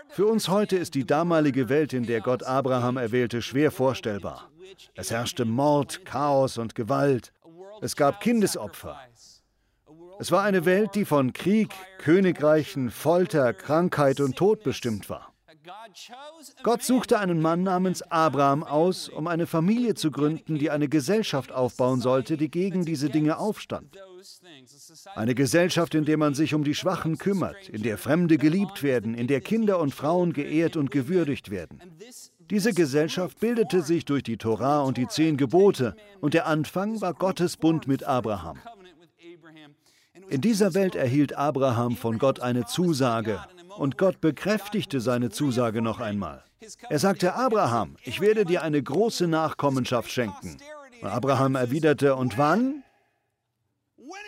Für 0.09 0.27
uns 0.27 0.49
heute 0.49 0.77
ist 0.77 0.95
die 0.95 1.05
damalige 1.05 1.69
Welt, 1.69 1.93
in 1.93 2.05
der 2.05 2.21
Gott 2.21 2.43
Abraham 2.43 2.97
erwählte, 2.97 3.41
schwer 3.41 3.71
vorstellbar. 3.71 4.49
Es 4.95 5.11
herrschte 5.11 5.45
Mord, 5.45 6.05
Chaos 6.05 6.57
und 6.57 6.75
Gewalt. 6.75 7.33
Es 7.81 7.95
gab 7.95 8.21
Kindesopfer. 8.21 8.99
Es 10.19 10.31
war 10.31 10.43
eine 10.43 10.65
Welt, 10.65 10.95
die 10.95 11.05
von 11.05 11.31
Krieg, 11.31 11.73
Königreichen, 11.97 12.91
Folter, 12.91 13.53
Krankheit 13.53 14.19
und 14.19 14.35
Tod 14.35 14.63
bestimmt 14.63 15.09
war. 15.09 15.33
Gott 16.61 16.83
suchte 16.83 17.19
einen 17.19 17.41
Mann 17.41 17.63
namens 17.63 18.01
Abraham 18.01 18.63
aus, 18.63 19.07
um 19.07 19.27
eine 19.27 19.47
Familie 19.47 19.95
zu 19.95 20.11
gründen, 20.11 20.57
die 20.57 20.71
eine 20.71 20.89
Gesellschaft 20.89 21.53
aufbauen 21.53 22.01
sollte, 22.01 22.35
die 22.35 22.51
gegen 22.51 22.83
diese 22.83 23.09
Dinge 23.09 23.37
aufstand. 23.37 23.97
Eine 25.15 25.35
Gesellschaft, 25.35 25.95
in 25.95 26.03
der 26.03 26.17
man 26.17 26.33
sich 26.33 26.53
um 26.53 26.65
die 26.65 26.75
Schwachen 26.75 27.17
kümmert, 27.17 27.69
in 27.69 27.83
der 27.83 27.97
Fremde 27.97 28.37
geliebt 28.37 28.83
werden, 28.83 29.13
in 29.13 29.27
der 29.27 29.39
Kinder 29.39 29.79
und 29.79 29.95
Frauen 29.95 30.33
geehrt 30.33 30.75
und 30.75 30.91
gewürdigt 30.91 31.49
werden. 31.49 31.81
Diese 32.49 32.73
Gesellschaft 32.73 33.39
bildete 33.39 33.83
sich 33.83 34.03
durch 34.03 34.23
die 34.23 34.37
Torah 34.37 34.81
und 34.81 34.97
die 34.97 35.07
zehn 35.07 35.37
Gebote, 35.37 35.95
und 36.19 36.33
der 36.33 36.45
Anfang 36.45 36.99
war 36.99 37.13
Gottes 37.13 37.55
Bund 37.55 37.87
mit 37.87 38.03
Abraham. 38.03 38.59
In 40.29 40.41
dieser 40.41 40.73
Welt 40.73 40.95
erhielt 40.95 41.35
Abraham 41.35 41.95
von 41.95 42.17
Gott 42.17 42.39
eine 42.39 42.65
Zusage, 42.65 43.43
und 43.77 43.97
Gott 43.97 44.19
bekräftigte 44.19 44.99
seine 44.99 45.29
Zusage 45.29 45.81
noch 45.81 45.99
einmal. 45.99 46.43
Er 46.89 46.99
sagte, 46.99 47.35
Abraham, 47.35 47.95
ich 48.03 48.19
werde 48.19 48.45
dir 48.45 48.61
eine 48.61 48.81
große 48.81 49.27
Nachkommenschaft 49.27 50.11
schenken. 50.11 50.57
Abraham 51.01 51.55
erwiderte, 51.55 52.15
und 52.15 52.37
wann? 52.37 52.83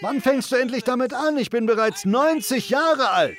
Wann 0.01 0.21
fängst 0.21 0.51
du 0.51 0.55
endlich 0.55 0.83
damit 0.83 1.13
an? 1.13 1.37
Ich 1.37 1.49
bin 1.49 1.65
bereits 1.65 2.05
90 2.05 2.69
Jahre 2.69 3.09
alt. 3.09 3.37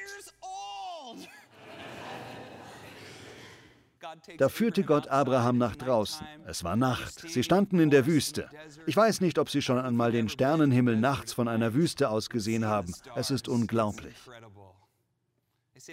Da 4.39 4.49
führte 4.49 4.85
Gott 4.85 5.09
Abraham 5.09 5.59
nach 5.59 5.77
draußen. 5.77 6.27
Es 6.47 6.63
war 6.63 6.77
Nacht. 6.77 7.29
Sie 7.29 7.43
standen 7.43 7.81
in 7.81 7.91
der 7.91 8.07
Wüste. 8.07 8.49
Ich 8.87 8.97
weiß 8.97 9.21
nicht, 9.21 9.39
ob 9.39 9.51
Sie 9.51 9.63
schon 9.63 9.79
einmal 9.79 10.13
den 10.13 10.29
Sternenhimmel 10.29 10.97
nachts 10.97 11.33
von 11.33 11.49
einer 11.49 11.75
Wüste 11.75 12.09
aus 12.09 12.31
gesehen 12.31 12.67
haben. 12.67 12.95
Es 13.17 13.31
ist 13.31 13.49
unglaublich. 13.49 14.15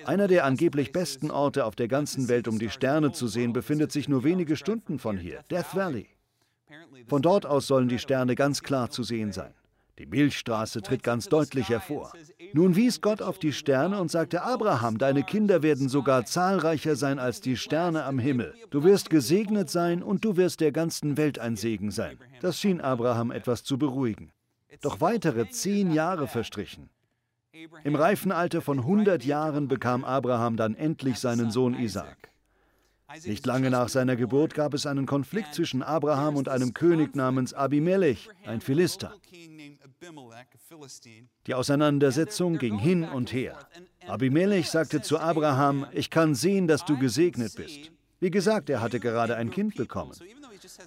Einer 0.05 0.27
der 0.27 0.45
angeblich 0.45 0.91
besten 0.91 1.31
Orte 1.31 1.65
auf 1.65 1.75
der 1.75 1.87
ganzen 1.87 2.27
Welt, 2.27 2.47
um 2.47 2.59
die 2.59 2.69
Sterne 2.69 3.11
zu 3.11 3.27
sehen, 3.27 3.53
befindet 3.53 3.91
sich 3.91 4.07
nur 4.07 4.23
wenige 4.23 4.55
Stunden 4.55 4.99
von 4.99 5.17
hier, 5.17 5.41
Death 5.49 5.73
Valley. 5.75 6.07
Von 7.07 7.23
dort 7.23 7.47
aus 7.47 7.65
sollen 7.65 7.89
die 7.89 7.97
Sterne 7.97 8.35
ganz 8.35 8.61
klar 8.61 8.91
zu 8.91 9.01
sehen 9.01 9.31
sein. 9.31 9.53
Die 9.99 10.05
Milchstraße 10.05 10.81
tritt 10.81 11.03
ganz 11.03 11.27
deutlich 11.27 11.67
hervor. 11.67 12.13
Nun 12.53 12.77
wies 12.77 13.01
Gott 13.01 13.21
auf 13.21 13.37
die 13.37 13.51
Sterne 13.51 13.99
und 13.99 14.09
sagte, 14.09 14.43
Abraham, 14.43 14.97
deine 14.97 15.23
Kinder 15.23 15.61
werden 15.61 15.89
sogar 15.89 16.25
zahlreicher 16.25 16.95
sein 16.95 17.19
als 17.19 17.41
die 17.41 17.57
Sterne 17.57 18.05
am 18.05 18.17
Himmel. 18.17 18.55
Du 18.69 18.85
wirst 18.85 19.09
gesegnet 19.09 19.69
sein 19.69 20.01
und 20.01 20.23
du 20.23 20.37
wirst 20.37 20.61
der 20.61 20.71
ganzen 20.71 21.17
Welt 21.17 21.37
ein 21.37 21.57
Segen 21.57 21.91
sein. 21.91 22.17
Das 22.39 22.57
schien 22.57 22.79
Abraham 22.79 23.31
etwas 23.31 23.65
zu 23.65 23.77
beruhigen. 23.77 24.31
Doch 24.81 25.01
weitere 25.01 25.49
zehn 25.49 25.91
Jahre 25.91 26.27
verstrichen. 26.27 26.89
Im 27.83 27.95
reifen 27.95 28.31
Alter 28.31 28.61
von 28.61 28.79
100 28.79 29.25
Jahren 29.25 29.67
bekam 29.67 30.05
Abraham 30.05 30.55
dann 30.55 30.75
endlich 30.75 31.19
seinen 31.19 31.51
Sohn 31.51 31.73
Isaac. 31.73 32.29
Nicht 33.25 33.45
lange 33.47 33.71
nach 33.71 33.89
seiner 33.89 34.15
Geburt 34.15 34.53
gab 34.53 34.75
es 34.75 34.85
einen 34.85 35.07
Konflikt 35.07 35.55
zwischen 35.55 35.81
Abraham 35.81 36.35
und 36.35 36.47
einem 36.47 36.75
König 36.75 37.15
namens 37.15 37.55
Abimelech, 37.55 38.29
ein 38.45 38.61
Philister. 38.61 39.13
Die 41.47 41.53
Auseinandersetzung 41.53 42.57
ging 42.57 42.77
hin 42.77 43.03
und 43.03 43.33
her. 43.33 43.57
Abimelech 44.07 44.69
sagte 44.69 45.01
zu 45.01 45.19
Abraham, 45.19 45.87
ich 45.91 46.09
kann 46.09 46.35
sehen, 46.35 46.67
dass 46.67 46.85
du 46.85 46.97
gesegnet 46.97 47.55
bist. 47.55 47.91
Wie 48.19 48.31
gesagt, 48.31 48.69
er 48.69 48.81
hatte 48.81 48.99
gerade 48.99 49.35
ein 49.35 49.49
Kind 49.49 49.75
bekommen. 49.75 50.11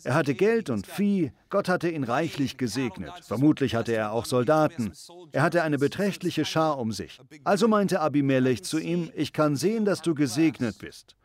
Er 0.04 0.14
hatte 0.14 0.34
Geld 0.34 0.68
und 0.70 0.86
Vieh, 0.86 1.32
Gott 1.48 1.68
hatte 1.68 1.88
ihn 1.88 2.04
reichlich 2.04 2.58
gesegnet. 2.58 3.12
Vermutlich 3.26 3.74
hatte 3.74 3.92
er 3.92 4.12
auch 4.12 4.26
Soldaten. 4.26 4.92
Er 5.32 5.42
hatte 5.42 5.62
eine 5.62 5.78
beträchtliche 5.78 6.44
Schar 6.44 6.78
um 6.78 6.92
sich. 6.92 7.20
Also 7.44 7.68
meinte 7.68 8.00
Abimelech 8.00 8.64
zu 8.64 8.78
ihm, 8.78 9.10
ich 9.14 9.32
kann 9.32 9.56
sehen, 9.56 9.84
dass 9.84 10.02
du 10.02 10.14
gesegnet 10.14 10.78
bist. 10.78 11.16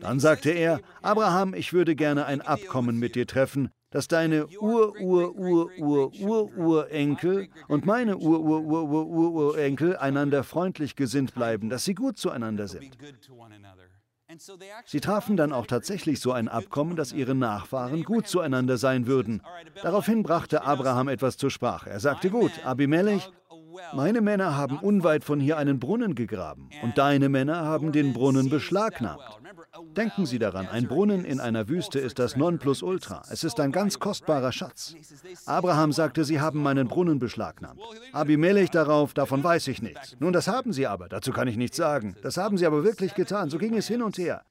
Dann 0.00 0.18
sagte 0.18 0.50
er, 0.50 0.80
Abraham, 1.02 1.54
ich 1.54 1.72
würde 1.72 1.94
gerne 1.94 2.26
ein 2.26 2.40
Abkommen 2.40 2.98
mit 2.98 3.14
dir 3.14 3.26
treffen, 3.26 3.70
dass 3.92 4.08
deine 4.08 4.48
Ur-Ur-Ur-Ur-Ur-Urenkel 4.48 7.48
und 7.68 7.86
meine 7.86 8.16
Ur-Ur-Ur-Ur-Urenkel 8.16 9.96
einander 9.96 10.42
freundlich 10.42 10.96
gesinnt 10.96 11.34
bleiben, 11.34 11.70
dass 11.70 11.84
sie 11.84 11.94
gut 11.94 12.18
zueinander 12.18 12.66
sind. 12.66 12.98
Sie 14.86 15.00
trafen 15.00 15.36
dann 15.36 15.52
auch 15.52 15.66
tatsächlich 15.66 16.20
so 16.20 16.32
ein 16.32 16.48
Abkommen, 16.48 16.96
dass 16.96 17.12
ihre 17.12 17.34
Nachfahren 17.34 18.02
gut 18.02 18.26
zueinander 18.26 18.78
sein 18.78 19.06
würden. 19.06 19.42
Daraufhin 19.82 20.22
brachte 20.22 20.62
Abraham 20.62 21.08
etwas 21.08 21.36
zur 21.36 21.50
Sprache. 21.50 21.90
Er 21.90 22.00
sagte, 22.00 22.30
gut, 22.30 22.64
Abimelech, 22.64 23.30
meine 23.92 24.20
Männer 24.20 24.56
haben 24.56 24.78
unweit 24.78 25.24
von 25.24 25.40
hier 25.40 25.56
einen 25.56 25.78
Brunnen 25.78 26.14
gegraben 26.14 26.68
und 26.82 26.98
deine 26.98 27.28
Männer 27.28 27.64
haben 27.64 27.92
den 27.92 28.12
Brunnen 28.12 28.48
beschlagnahmt. 28.48 29.22
Denken 29.96 30.26
Sie 30.26 30.38
daran, 30.38 30.68
ein 30.68 30.88
Brunnen 30.88 31.24
in 31.24 31.40
einer 31.40 31.68
Wüste 31.68 31.98
ist 31.98 32.18
das 32.18 32.36
Nonplusultra. 32.36 33.22
Es 33.30 33.44
ist 33.44 33.60
ein 33.60 33.72
ganz 33.72 33.98
kostbarer 33.98 34.52
Schatz. 34.52 34.94
Abraham 35.46 35.92
sagte, 35.92 36.24
Sie 36.24 36.40
haben 36.40 36.62
meinen 36.62 36.88
Brunnen 36.88 37.18
beschlagnahmt. 37.18 37.80
Abimelech 38.12 38.70
darauf, 38.70 39.14
davon 39.14 39.44
weiß 39.44 39.68
ich 39.68 39.82
nichts. 39.82 40.16
Nun, 40.18 40.32
das 40.32 40.48
haben 40.48 40.72
Sie 40.72 40.86
aber, 40.86 41.08
dazu 41.08 41.32
kann 41.32 41.48
ich 41.48 41.56
nichts 41.56 41.76
sagen. 41.76 42.16
Das 42.22 42.36
haben 42.36 42.56
Sie 42.56 42.66
aber 42.66 42.84
wirklich 42.84 43.14
getan. 43.14 43.50
So 43.50 43.58
ging 43.58 43.76
es 43.76 43.88
hin 43.88 44.02
und 44.02 44.18
her. 44.18 44.42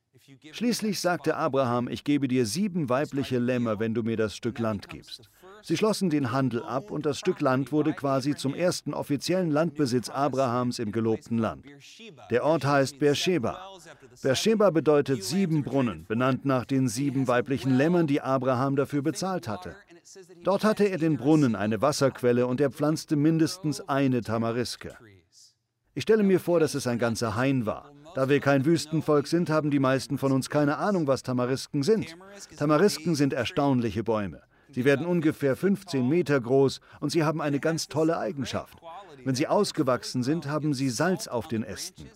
Schließlich 0.52 1.00
sagte 1.00 1.36
Abraham, 1.36 1.88
ich 1.88 2.04
gebe 2.04 2.28
dir 2.28 2.46
sieben 2.46 2.90
weibliche 2.90 3.40
Lämmer, 3.40 3.80
wenn 3.80 3.94
du 3.94 4.04
mir 4.04 4.18
das 4.18 4.36
Stück 4.36 4.60
Land 4.60 4.88
gibst. 4.88 5.30
Sie 5.64 5.78
schlossen 5.78 6.10
den 6.10 6.32
Handel 6.32 6.64
ab 6.64 6.92
und 6.92 7.06
das 7.06 7.20
Stück 7.20 7.42
Land 7.42 7.72
wurde 7.72 7.94
quasi 7.94 8.36
zum 8.36 8.54
ersten 8.54 8.94
offiziellen 8.94 9.52
Landbesitz 9.52 10.10
Abrahams 10.10 10.80
im 10.80 10.92
gelobten 10.92 11.38
Land. 11.38 11.66
Der 12.30 12.44
Ort 12.44 12.66
heißt 12.66 13.00
Beersheba. 13.00 13.60
Beersheba 14.22 14.70
bedeutet 14.70 15.24
sieben 15.24 15.64
Brunnen, 15.64 16.06
benannt 16.08 16.46
nach 16.46 16.66
den 16.66 16.88
sieben 16.88 17.28
weiblichen 17.28 17.76
Lämmern, 17.76 18.08
die 18.08 18.22
Abraham 18.22 18.76
dafür 18.76 19.02
bezahlt 19.02 19.48
hatte. 19.48 19.76
Dort 20.44 20.64
hatte 20.64 20.86
er 20.86 20.98
den 20.98 21.18
Brunnen, 21.18 21.56
eine 21.56 21.82
Wasserquelle 21.82 22.48
und 22.48 22.60
er 22.60 22.72
pflanzte 22.72 23.16
mindestens 23.16 23.82
eine 23.82 24.22
Tamariske. 24.22 24.96
Ich 25.94 26.04
stelle 26.04 26.24
mir 26.24 26.40
vor, 26.40 26.60
dass 26.60 26.74
es 26.74 26.88
ein 26.88 27.00
ganzer 27.00 27.36
Hain 27.36 27.66
war. 27.66 27.92
Da 28.16 28.28
wir 28.28 28.40
kein 28.42 28.66
Wüstenvolk 28.66 29.28
sind, 29.28 29.50
haben 29.50 29.72
die 29.72 29.80
meisten 29.80 30.18
von 30.18 30.32
uns 30.32 30.50
keine 30.50 30.78
Ahnung, 30.78 31.08
was 31.08 31.24
Tamarisken 31.24 31.84
sind. 31.84 32.18
Tamarisken 32.58 33.16
sind 33.16 33.34
erstaunliche 33.34 34.04
Bäume. 34.04 34.42
Sie 34.72 34.86
werden 34.86 35.06
ungefähr 35.06 35.56
15 35.56 36.08
Meter 36.08 36.40
groß 36.40 36.80
und 37.00 37.12
sie 37.12 37.24
haben 37.24 37.42
eine 37.42 37.60
ganz 37.60 37.88
tolle 37.88 38.18
Eigenschaft. 38.18 38.78
Wenn 39.24 39.36
sie 39.36 39.48
ausgewachsen 39.48 40.24
sind, 40.24 40.48
haben 40.48 40.74
sie 40.74 40.90
Salz 40.90 41.28
auf 41.28 41.48
den 41.48 41.64
Ästen. 41.64 42.10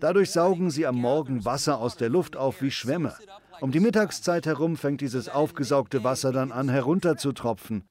Dadurch 0.00 0.30
saugen 0.30 0.70
sie 0.70 0.86
am 0.86 0.96
Morgen 0.96 1.44
Wasser 1.44 1.78
aus 1.78 1.96
der 1.96 2.08
Luft 2.08 2.36
auf 2.36 2.62
wie 2.62 2.70
Schwämme. 2.70 3.14
Um 3.60 3.72
die 3.72 3.80
Mittagszeit 3.80 4.46
herum 4.46 4.76
fängt 4.76 5.00
dieses 5.00 5.28
aufgesaugte 5.28 6.04
Wasser 6.04 6.32
dann 6.32 6.52
an 6.52 6.68
herunterzutropfen. 6.68 7.84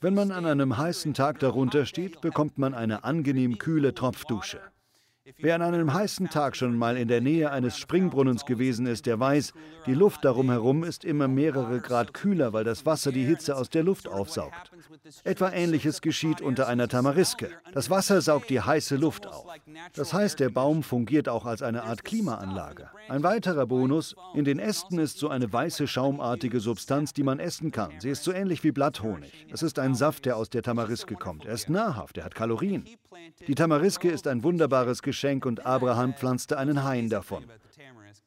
Wenn 0.00 0.14
man 0.14 0.30
an 0.30 0.46
einem 0.46 0.76
heißen 0.76 1.14
Tag 1.14 1.38
darunter 1.40 1.86
steht, 1.86 2.20
bekommt 2.20 2.58
man 2.58 2.74
eine 2.74 3.04
angenehm 3.04 3.58
kühle 3.58 3.94
Tropfdusche. 3.94 4.60
Wer 5.38 5.56
an 5.56 5.62
einem 5.62 5.92
heißen 5.92 6.30
Tag 6.30 6.54
schon 6.54 6.78
mal 6.78 6.96
in 6.96 7.08
der 7.08 7.20
Nähe 7.20 7.50
eines 7.50 7.78
Springbrunnens 7.78 8.46
gewesen 8.46 8.86
ist, 8.86 9.06
der 9.06 9.18
weiß, 9.18 9.54
die 9.86 9.94
Luft 9.94 10.24
darum 10.24 10.50
herum 10.50 10.84
ist 10.84 11.04
immer 11.04 11.26
mehrere 11.26 11.80
Grad 11.80 12.14
kühler, 12.14 12.52
weil 12.52 12.62
das 12.62 12.86
Wasser 12.86 13.10
die 13.10 13.24
Hitze 13.24 13.56
aus 13.56 13.68
der 13.68 13.82
Luft 13.82 14.06
aufsaugt. 14.06 14.70
Etwa 15.24 15.50
ähnliches 15.50 16.00
geschieht 16.00 16.40
unter 16.40 16.66
einer 16.68 16.88
Tamariske. 16.88 17.50
Das 17.72 17.90
Wasser 17.90 18.20
saugt 18.20 18.50
die 18.50 18.60
heiße 18.60 18.96
Luft 18.96 19.26
auf. 19.26 19.46
Das 19.94 20.12
heißt, 20.12 20.40
der 20.40 20.50
Baum 20.50 20.82
fungiert 20.82 21.28
auch 21.28 21.44
als 21.46 21.62
eine 21.62 21.84
Art 21.84 22.04
Klimaanlage. 22.04 22.88
Ein 23.08 23.22
weiterer 23.22 23.66
Bonus, 23.66 24.16
in 24.34 24.44
den 24.44 24.58
Ästen 24.58 24.98
ist 24.98 25.18
so 25.18 25.28
eine 25.28 25.52
weiße 25.52 25.86
schaumartige 25.86 26.60
Substanz, 26.60 27.12
die 27.12 27.22
man 27.22 27.38
essen 27.38 27.70
kann. 27.70 27.92
Sie 27.98 28.10
ist 28.10 28.24
so 28.24 28.32
ähnlich 28.32 28.64
wie 28.64 28.72
Blatthonig. 28.72 29.32
Es 29.52 29.62
ist 29.62 29.78
ein 29.78 29.94
Saft, 29.94 30.24
der 30.24 30.36
aus 30.36 30.50
der 30.50 30.62
Tamariske 30.62 31.14
kommt. 31.14 31.44
Er 31.44 31.54
ist 31.54 31.70
nahrhaft, 31.70 32.18
er 32.18 32.24
hat 32.24 32.34
Kalorien. 32.34 32.84
Die 33.46 33.54
Tamariske 33.54 34.08
ist 34.10 34.26
ein 34.26 34.42
wunderbares 34.42 35.02
Geschenk 35.02 35.46
und 35.46 35.64
Abraham 35.64 36.14
pflanzte 36.14 36.58
einen 36.58 36.84
Hain 36.84 37.08
davon. 37.08 37.44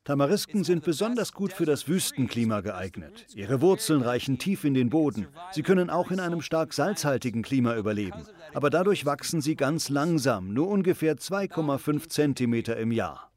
Tamarisken 0.10 0.64
sind 0.64 0.84
besonders 0.84 1.34
gut 1.34 1.54
für 1.54 1.68
das 1.68 1.88
Wüstenklima 1.88 2.62
geeignet. 2.62 3.28
Ihre 3.36 3.62
Wurzeln 3.62 4.02
reichen 4.02 4.40
tief 4.40 4.64
in 4.64 4.74
den 4.74 4.90
Boden. 4.90 5.28
Sie 5.52 5.62
können 5.62 5.92
auch 5.92 6.10
in 6.10 6.20
einem 6.20 6.42
stark 6.42 6.74
salzhaltigen 6.74 7.44
Klima 7.44 7.76
überleben. 7.76 8.26
Aber 8.56 8.72
dadurch 8.72 9.06
wachsen 9.06 9.40
sie 9.40 9.56
ganz 9.56 9.90
langsam, 9.90 10.52
nur 10.52 10.68
ungefähr 10.68 11.18
2,5 11.18 12.10
Zentimeter 12.10 12.76
im 12.78 12.92
Jahr. 12.92 13.32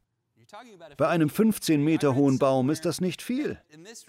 Bei 0.96 1.08
einem 1.08 1.28
15 1.28 1.84
Meter 1.84 2.14
hohen 2.14 2.38
Baum 2.38 2.70
ist 2.70 2.86
das 2.86 3.02
nicht 3.02 3.20
viel. 3.20 3.58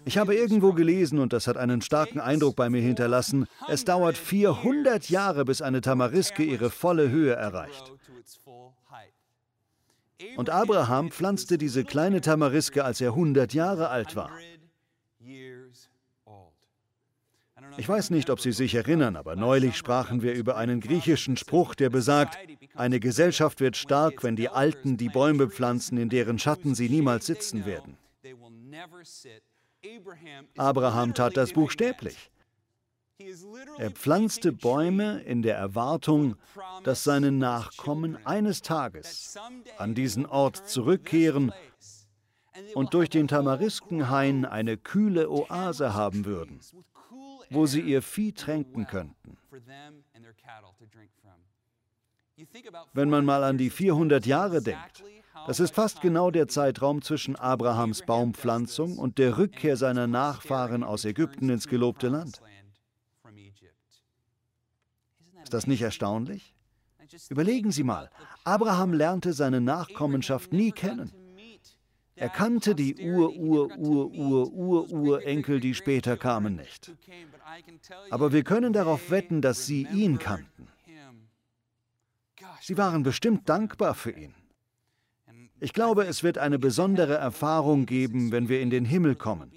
Ich 0.05 0.17
habe 0.17 0.33
irgendwo 0.33 0.71
gelesen, 0.71 1.19
und 1.19 1.33
das 1.33 1.47
hat 1.47 1.57
einen 1.57 1.81
starken 1.81 2.21
Eindruck 2.21 2.55
bei 2.55 2.69
mir 2.69 2.81
hinterlassen, 2.81 3.45
es 3.67 3.83
dauert 3.83 4.15
400 4.15 5.09
Jahre, 5.09 5.43
bis 5.43 5.61
eine 5.61 5.81
Tamariske 5.81 6.43
ihre 6.43 6.69
volle 6.69 7.09
Höhe 7.09 7.33
erreicht. 7.33 7.91
Und 10.35 10.49
Abraham 10.49 11.11
pflanzte 11.11 11.57
diese 11.57 11.83
kleine 11.83 12.21
Tamariske, 12.21 12.83
als 12.83 13.01
er 13.01 13.09
100 13.09 13.53
Jahre 13.53 13.89
alt 13.89 14.15
war. 14.15 14.31
Ich 17.77 17.89
weiß 17.89 18.11
nicht, 18.11 18.29
ob 18.29 18.39
Sie 18.39 18.51
sich 18.51 18.75
erinnern, 18.75 19.15
aber 19.15 19.35
neulich 19.35 19.77
sprachen 19.77 20.21
wir 20.21 20.33
über 20.33 20.57
einen 20.57 20.79
griechischen 20.79 21.37
Spruch, 21.37 21.73
der 21.75 21.89
besagt, 21.89 22.37
eine 22.75 22.99
Gesellschaft 22.99 23.61
wird 23.61 23.77
stark, 23.77 24.23
wenn 24.23 24.35
die 24.35 24.49
Alten 24.49 24.97
die 24.97 25.09
Bäume 25.09 25.49
pflanzen, 25.49 25.97
in 25.97 26.09
deren 26.09 26.37
Schatten 26.37 26.75
sie 26.75 26.89
niemals 26.89 27.25
sitzen 27.25 27.65
werden. 27.65 27.97
Abraham 30.57 31.13
tat 31.13 31.37
das 31.37 31.53
buchstäblich. 31.53 32.31
Er 33.77 33.91
pflanzte 33.91 34.51
Bäume 34.51 35.21
in 35.21 35.41
der 35.41 35.55
Erwartung, 35.55 36.35
dass 36.83 37.03
seine 37.03 37.31
Nachkommen 37.31 38.17
eines 38.25 38.61
Tages 38.61 39.37
an 39.77 39.95
diesen 39.95 40.25
Ort 40.25 40.67
zurückkehren 40.67 41.53
und 42.73 42.93
durch 42.93 43.09
den 43.09 43.27
Tamariskenhain 43.27 44.45
eine 44.45 44.77
kühle 44.77 45.29
Oase 45.29 45.93
haben 45.93 46.25
würden, 46.25 46.59
wo 47.49 47.65
sie 47.65 47.81
ihr 47.81 48.01
Vieh 48.01 48.33
tränken 48.33 48.87
könnten. 48.87 49.37
Wenn 52.93 53.09
man 53.09 53.25
mal 53.25 53.43
an 53.43 53.57
die 53.57 53.69
400 53.69 54.25
Jahre 54.25 54.61
denkt, 54.61 55.03
das 55.47 55.59
ist 55.59 55.73
fast 55.73 56.01
genau 56.01 56.31
der 56.31 56.47
Zeitraum 56.47 57.01
zwischen 57.01 57.35
Abrahams 57.35 58.03
Baumpflanzung 58.03 58.97
und 58.97 59.17
der 59.17 59.37
Rückkehr 59.37 59.77
seiner 59.77 60.07
Nachfahren 60.07 60.83
aus 60.83 61.05
Ägypten 61.05 61.49
ins 61.49 61.67
gelobte 61.67 62.07
Land. 62.07 62.41
Ist 65.53 65.65
das 65.65 65.67
nicht 65.67 65.83
erstaunlich? 65.83 66.55
Überlegen 67.29 67.71
Sie 67.71 67.83
mal, 67.83 68.09
Abraham 68.43 68.91
lernte 68.91 69.33
seine 69.33 69.61
Nachkommenschaft 69.61 70.51
nie 70.51 70.71
kennen. 70.71 71.11
Er 72.15 72.29
kannte 72.29 72.73
die 72.73 72.95
Ur-Ur-Ur-Ur-Ur-Urenkel, 72.95 75.59
die 75.59 75.75
später 75.75 76.17
kamen, 76.17 76.55
nicht. 76.55 76.91
Aber 78.09 78.33
wir 78.33 78.43
können 78.43 78.73
darauf 78.73 79.11
wetten, 79.11 79.43
dass 79.43 79.67
sie 79.67 79.87
ihn 79.93 80.17
kannten. 80.17 80.69
Sie 82.59 82.75
waren 82.75 83.03
bestimmt 83.03 83.47
dankbar 83.47 83.93
für 83.93 84.09
ihn. 84.09 84.33
Ich 85.59 85.73
glaube, 85.73 86.05
es 86.05 86.23
wird 86.23 86.39
eine 86.39 86.57
besondere 86.57 87.13
Erfahrung 87.13 87.85
geben, 87.85 88.31
wenn 88.31 88.49
wir 88.49 88.59
in 88.59 88.71
den 88.71 88.85
Himmel 88.85 89.15
kommen. 89.15 89.51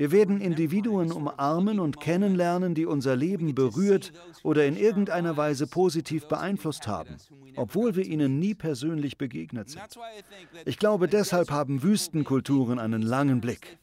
Wir 0.00 0.12
werden 0.12 0.40
Individuen 0.40 1.12
umarmen 1.12 1.78
und 1.78 2.00
kennenlernen, 2.00 2.74
die 2.74 2.86
unser 2.86 3.16
Leben 3.16 3.54
berührt 3.54 4.14
oder 4.42 4.64
in 4.64 4.74
irgendeiner 4.74 5.36
Weise 5.36 5.66
positiv 5.66 6.26
beeinflusst 6.26 6.86
haben, 6.86 7.16
obwohl 7.54 7.96
wir 7.96 8.06
ihnen 8.06 8.38
nie 8.38 8.54
persönlich 8.54 9.18
begegnet 9.18 9.68
sind. 9.68 9.82
Ich 10.64 10.78
glaube, 10.78 11.06
deshalb 11.06 11.50
haben 11.50 11.82
Wüstenkulturen 11.82 12.78
einen 12.78 13.02
langen 13.02 13.42
Blick. 13.42 13.76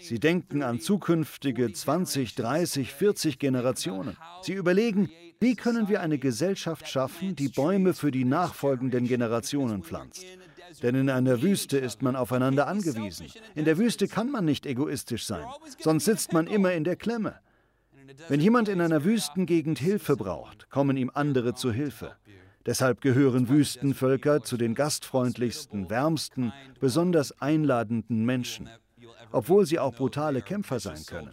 Sie 0.00 0.18
denken 0.18 0.62
an 0.62 0.80
zukünftige 0.80 1.70
20, 1.70 2.34
30, 2.36 2.94
40 2.94 3.38
Generationen. 3.38 4.16
Sie 4.40 4.54
überlegen, 4.54 5.10
wie 5.40 5.56
können 5.56 5.88
wir 5.90 6.00
eine 6.00 6.16
Gesellschaft 6.16 6.88
schaffen, 6.88 7.36
die 7.36 7.50
Bäume 7.50 7.92
für 7.92 8.10
die 8.10 8.24
nachfolgenden 8.24 9.06
Generationen 9.06 9.82
pflanzt. 9.82 10.24
Denn 10.84 10.96
in 10.96 11.08
einer 11.08 11.40
Wüste 11.40 11.78
ist 11.78 12.02
man 12.02 12.14
aufeinander 12.14 12.66
angewiesen. 12.66 13.28
In 13.54 13.64
der 13.64 13.78
Wüste 13.78 14.06
kann 14.06 14.30
man 14.30 14.44
nicht 14.44 14.66
egoistisch 14.66 15.24
sein, 15.24 15.46
sonst 15.78 16.04
sitzt 16.04 16.34
man 16.34 16.46
immer 16.46 16.74
in 16.74 16.84
der 16.84 16.94
Klemme. 16.94 17.36
Wenn 18.28 18.38
jemand 18.38 18.68
in 18.68 18.82
einer 18.82 19.02
Wüstengegend 19.02 19.78
Hilfe 19.78 20.14
braucht, 20.14 20.68
kommen 20.68 20.98
ihm 20.98 21.10
andere 21.14 21.54
zu 21.54 21.72
Hilfe. 21.72 22.14
Deshalb 22.66 23.00
gehören 23.00 23.48
Wüstenvölker 23.48 24.42
zu 24.42 24.58
den 24.58 24.74
gastfreundlichsten, 24.74 25.88
wärmsten, 25.88 26.52
besonders 26.80 27.40
einladenden 27.40 28.26
Menschen, 28.26 28.68
obwohl 29.32 29.64
sie 29.64 29.78
auch 29.78 29.94
brutale 29.94 30.42
Kämpfer 30.42 30.80
sein 30.80 31.02
können. 31.06 31.30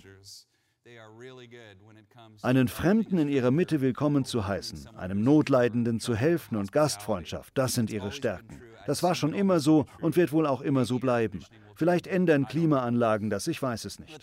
Einen 2.42 2.70
Fremden 2.70 3.18
in 3.18 3.28
ihrer 3.28 3.52
Mitte 3.52 3.82
willkommen 3.82 4.24
zu 4.24 4.48
heißen, 4.48 4.88
einem 4.96 5.22
Notleidenden 5.26 6.00
zu 6.00 6.16
helfen 6.16 6.56
und 6.56 6.72
Gastfreundschaft, 6.72 7.58
das 7.58 7.74
sind 7.74 7.92
ihre 7.92 8.14
Stärken. 8.14 8.62
Das 8.88 9.04
war 9.04 9.15
schon 9.15 9.34
immer 9.34 9.60
so 9.60 9.86
und 10.02 10.15
wird 10.15 10.32
wohl 10.32 10.46
auch 10.46 10.62
immer 10.62 10.86
so 10.86 11.00
bleiben. 11.00 11.44
Vielleicht 11.76 12.08
ändern 12.08 12.48
Klimaanlagen 12.48 13.30
das, 13.30 13.48
ich 13.48 13.62
weiß 13.62 13.86
es 13.86 14.00
nicht. 14.00 14.20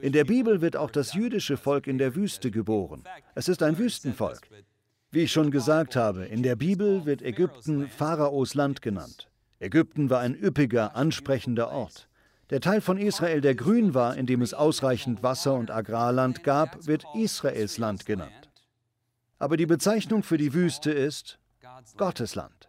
In 0.00 0.12
der 0.12 0.24
Bibel 0.24 0.60
wird 0.60 0.76
auch 0.76 0.90
das 0.90 1.14
jüdische 1.14 1.56
Volk 1.56 1.86
in 1.86 1.98
der 1.98 2.14
Wüste 2.14 2.50
geboren. 2.50 3.04
Es 3.34 3.48
ist 3.48 3.62
ein 3.62 3.78
Wüstenvolk. 3.78 4.40
Wie 5.10 5.22
ich 5.22 5.32
schon 5.32 5.50
gesagt 5.50 5.96
habe, 5.96 6.24
in 6.26 6.42
der 6.42 6.54
Bibel 6.54 7.04
wird 7.04 7.22
Ägypten 7.22 7.88
Pharaos 7.88 8.54
Land 8.54 8.82
genannt. 8.82 9.28
Ägypten 9.58 10.08
war 10.08 10.20
ein 10.20 10.34
üppiger, 10.34 10.94
ansprechender 10.94 11.70
Ort. 11.70 12.08
Der 12.50 12.60
Teil 12.60 12.80
von 12.80 12.98
Israel, 12.98 13.40
der 13.40 13.54
grün 13.54 13.94
war, 13.94 14.16
in 14.16 14.26
dem 14.26 14.42
es 14.42 14.54
ausreichend 14.54 15.22
Wasser 15.22 15.54
und 15.54 15.70
Agrarland 15.70 16.42
gab, 16.42 16.86
wird 16.86 17.04
Israels 17.14 17.78
Land 17.78 18.06
genannt. 18.06 18.50
Aber 19.38 19.56
die 19.56 19.66
Bezeichnung 19.66 20.22
für 20.22 20.36
die 20.36 20.52
Wüste 20.52 20.90
ist 20.90 21.38
Gottes 21.96 22.34
Land. 22.34 22.59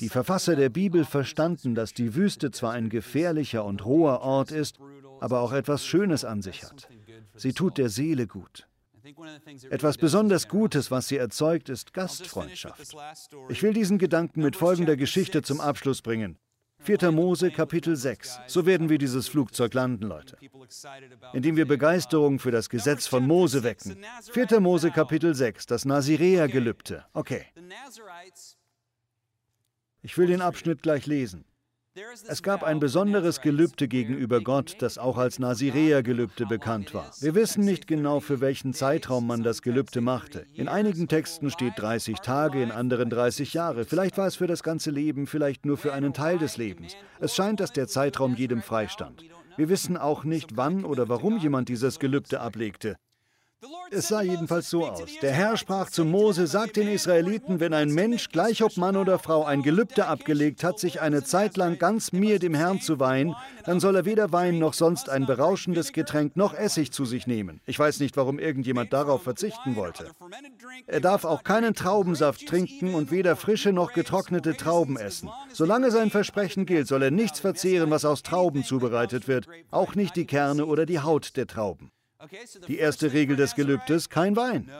Die 0.00 0.08
Verfasser 0.08 0.56
der 0.56 0.68
Bibel 0.68 1.04
verstanden, 1.04 1.74
dass 1.74 1.94
die 1.94 2.14
Wüste 2.14 2.50
zwar 2.50 2.72
ein 2.72 2.88
gefährlicher 2.88 3.64
und 3.64 3.84
roher 3.84 4.20
Ort 4.20 4.50
ist, 4.50 4.78
aber 5.20 5.40
auch 5.40 5.52
etwas 5.52 5.84
Schönes 5.84 6.24
an 6.24 6.42
sich 6.42 6.64
hat. 6.64 6.88
Sie 7.36 7.52
tut 7.52 7.78
der 7.78 7.88
Seele 7.88 8.26
gut. 8.26 8.68
Etwas 9.70 9.98
besonders 9.98 10.48
Gutes, 10.48 10.90
was 10.90 11.08
sie 11.08 11.16
erzeugt, 11.16 11.68
ist 11.68 11.92
Gastfreundschaft. 11.92 12.96
Ich 13.48 13.62
will 13.62 13.74
diesen 13.74 13.98
Gedanken 13.98 14.42
mit 14.42 14.56
folgender 14.56 14.96
Geschichte 14.96 15.42
zum 15.42 15.60
Abschluss 15.60 16.00
bringen. 16.00 16.38
4. 16.84 17.12
Mose 17.12 17.50
Kapitel 17.50 17.96
6. 17.96 18.40
So 18.46 18.66
werden 18.66 18.90
wir 18.90 18.98
dieses 18.98 19.28
Flugzeug 19.28 19.72
landen, 19.72 20.04
Leute. 20.04 20.36
Indem 21.32 21.56
wir 21.56 21.66
Begeisterung 21.66 22.38
für 22.38 22.50
das 22.50 22.68
Gesetz 22.68 23.06
von 23.06 23.26
Mose 23.26 23.62
wecken. 23.62 23.96
4. 24.32 24.60
Mose 24.60 24.90
Kapitel 24.90 25.34
6, 25.34 25.66
das 25.66 25.84
Nazirea-Gelübde. 25.86 27.04
Okay. 27.14 27.46
Ich 30.04 30.18
will 30.18 30.26
den 30.26 30.42
Abschnitt 30.42 30.82
gleich 30.82 31.06
lesen. 31.06 31.46
Es 32.28 32.42
gab 32.42 32.62
ein 32.62 32.78
besonderes 32.78 33.40
Gelübde 33.40 33.88
gegenüber 33.88 34.42
Gott, 34.42 34.76
das 34.80 34.98
auch 34.98 35.16
als 35.16 35.38
Nazirea-Gelübde 35.38 36.44
bekannt 36.44 36.92
war. 36.92 37.10
Wir 37.20 37.34
wissen 37.34 37.64
nicht 37.64 37.86
genau, 37.86 38.20
für 38.20 38.42
welchen 38.42 38.74
Zeitraum 38.74 39.26
man 39.26 39.42
das 39.42 39.62
Gelübde 39.62 40.02
machte. 40.02 40.44
In 40.52 40.68
einigen 40.68 41.08
Texten 41.08 41.50
steht 41.50 41.74
30 41.78 42.18
Tage, 42.18 42.62
in 42.62 42.70
anderen 42.70 43.08
30 43.08 43.54
Jahre. 43.54 43.86
Vielleicht 43.86 44.18
war 44.18 44.26
es 44.26 44.36
für 44.36 44.46
das 44.46 44.62
ganze 44.62 44.90
Leben, 44.90 45.26
vielleicht 45.26 45.64
nur 45.64 45.78
für 45.78 45.94
einen 45.94 46.12
Teil 46.12 46.36
des 46.36 46.58
Lebens. 46.58 46.96
Es 47.18 47.34
scheint, 47.34 47.60
dass 47.60 47.72
der 47.72 47.88
Zeitraum 47.88 48.34
jedem 48.34 48.60
freistand. 48.60 49.24
Wir 49.56 49.70
wissen 49.70 49.96
auch 49.96 50.24
nicht, 50.24 50.58
wann 50.58 50.84
oder 50.84 51.08
warum 51.08 51.38
jemand 51.38 51.70
dieses 51.70 51.98
Gelübde 51.98 52.40
ablegte. 52.40 52.96
Es 53.90 54.08
sah 54.08 54.22
jedenfalls 54.22 54.70
so 54.70 54.86
aus. 54.86 55.02
Der 55.22 55.32
Herr 55.32 55.56
sprach 55.56 55.88
zu 55.90 56.04
Mose, 56.04 56.46
sagt 56.46 56.76
den 56.76 56.88
Israeliten, 56.88 57.60
wenn 57.60 57.72
ein 57.72 57.90
Mensch, 57.90 58.30
gleich 58.30 58.62
ob 58.62 58.76
Mann 58.76 58.96
oder 58.96 59.18
Frau, 59.18 59.44
ein 59.44 59.62
Gelübde 59.62 60.06
abgelegt 60.06 60.64
hat, 60.64 60.78
sich 60.78 61.00
eine 61.00 61.22
Zeit 61.22 61.56
lang 61.56 61.78
ganz 61.78 62.12
mir, 62.12 62.38
dem 62.38 62.54
Herrn, 62.54 62.80
zu 62.80 62.98
weihen, 62.98 63.34
dann 63.64 63.80
soll 63.80 63.96
er 63.96 64.04
weder 64.04 64.32
Wein 64.32 64.58
noch 64.58 64.74
sonst 64.74 65.08
ein 65.08 65.26
berauschendes 65.26 65.92
Getränk 65.92 66.36
noch 66.36 66.54
Essig 66.54 66.92
zu 66.92 67.04
sich 67.04 67.26
nehmen. 67.26 67.60
Ich 67.66 67.78
weiß 67.78 68.00
nicht, 68.00 68.16
warum 68.16 68.38
irgendjemand 68.38 68.92
darauf 68.92 69.22
verzichten 69.22 69.76
wollte. 69.76 70.10
Er 70.86 71.00
darf 71.00 71.24
auch 71.24 71.44
keinen 71.44 71.74
Traubensaft 71.74 72.46
trinken 72.46 72.94
und 72.94 73.10
weder 73.10 73.36
frische 73.36 73.72
noch 73.72 73.92
getrocknete 73.92 74.56
Trauben 74.56 74.96
essen. 74.96 75.30
Solange 75.52 75.90
sein 75.90 76.10
Versprechen 76.10 76.66
gilt, 76.66 76.88
soll 76.88 77.02
er 77.02 77.10
nichts 77.10 77.40
verzehren, 77.40 77.90
was 77.90 78.04
aus 78.04 78.22
Trauben 78.22 78.64
zubereitet 78.64 79.28
wird, 79.28 79.46
auch 79.70 79.94
nicht 79.94 80.16
die 80.16 80.26
Kerne 80.26 80.66
oder 80.66 80.86
die 80.86 81.00
Haut 81.00 81.36
der 81.36 81.46
Trauben. 81.46 81.90
Die 82.68 82.78
erste 82.78 83.12
Regel 83.12 83.36
des 83.36 83.54
Gelübdes, 83.54 84.08
kein 84.08 84.36
Wein. 84.36 84.70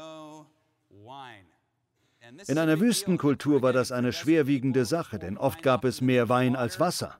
In 2.46 2.58
einer 2.58 2.80
Wüstenkultur 2.80 3.62
war 3.62 3.72
das 3.72 3.92
eine 3.92 4.12
schwerwiegende 4.12 4.84
Sache, 4.84 5.18
denn 5.18 5.36
oft 5.36 5.62
gab 5.62 5.84
es 5.84 6.00
mehr 6.00 6.28
Wein 6.28 6.56
als 6.56 6.80
Wasser. 6.80 7.18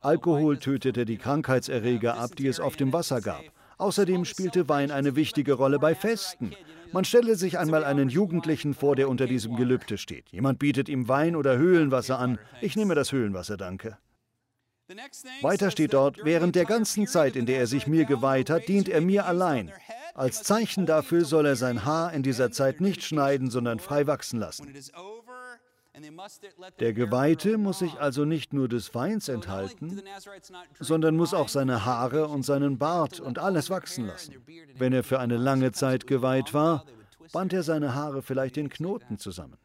Alkohol 0.00 0.58
tötete 0.58 1.04
die 1.04 1.18
Krankheitserreger 1.18 2.16
ab, 2.16 2.36
die 2.36 2.46
es 2.46 2.60
oft 2.60 2.80
im 2.80 2.92
Wasser 2.92 3.20
gab. 3.20 3.42
Außerdem 3.78 4.24
spielte 4.24 4.68
Wein 4.68 4.90
eine 4.90 5.16
wichtige 5.16 5.54
Rolle 5.54 5.78
bei 5.78 5.94
Festen. 5.94 6.52
Man 6.92 7.04
stelle 7.04 7.36
sich 7.36 7.58
einmal 7.58 7.84
einen 7.84 8.08
Jugendlichen 8.08 8.72
vor, 8.72 8.96
der 8.96 9.08
unter 9.08 9.26
diesem 9.26 9.56
Gelübde 9.56 9.98
steht. 9.98 10.30
Jemand 10.30 10.58
bietet 10.58 10.88
ihm 10.88 11.08
Wein 11.08 11.36
oder 11.36 11.58
Höhlenwasser 11.58 12.18
an. 12.18 12.38
Ich 12.60 12.76
nehme 12.76 12.94
das 12.94 13.12
Höhlenwasser, 13.12 13.56
danke. 13.56 13.98
Weiter 15.42 15.70
steht 15.70 15.94
dort, 15.94 16.24
während 16.24 16.54
der 16.54 16.64
ganzen 16.64 17.06
Zeit, 17.06 17.34
in 17.36 17.46
der 17.46 17.58
er 17.58 17.66
sich 17.66 17.86
mir 17.86 18.04
geweiht 18.04 18.50
hat, 18.50 18.68
dient 18.68 18.88
er 18.88 19.00
mir 19.00 19.26
allein. 19.26 19.72
Als 20.14 20.42
Zeichen 20.42 20.86
dafür 20.86 21.24
soll 21.24 21.46
er 21.46 21.56
sein 21.56 21.84
Haar 21.84 22.12
in 22.12 22.22
dieser 22.22 22.50
Zeit 22.52 22.80
nicht 22.80 23.02
schneiden, 23.02 23.50
sondern 23.50 23.80
frei 23.80 24.06
wachsen 24.06 24.38
lassen. 24.38 24.72
Der 26.78 26.92
Geweihte 26.92 27.58
muss 27.58 27.78
sich 27.78 27.98
also 27.98 28.24
nicht 28.24 28.52
nur 28.52 28.68
des 28.68 28.94
Weins 28.94 29.28
enthalten, 29.28 30.02
sondern 30.78 31.16
muss 31.16 31.32
auch 31.32 31.48
seine 31.48 31.84
Haare 31.84 32.28
und 32.28 32.44
seinen 32.44 32.78
Bart 32.78 33.18
und 33.18 33.38
alles 33.38 33.70
wachsen 33.70 34.06
lassen. 34.06 34.34
Wenn 34.76 34.92
er 34.92 35.02
für 35.02 35.18
eine 35.18 35.36
lange 35.36 35.72
Zeit 35.72 36.06
geweiht 36.06 36.52
war, 36.52 36.84
band 37.32 37.52
er 37.52 37.62
seine 37.62 37.94
Haare 37.94 38.22
vielleicht 38.22 38.56
in 38.56 38.68
Knoten 38.68 39.18
zusammen. 39.18 39.56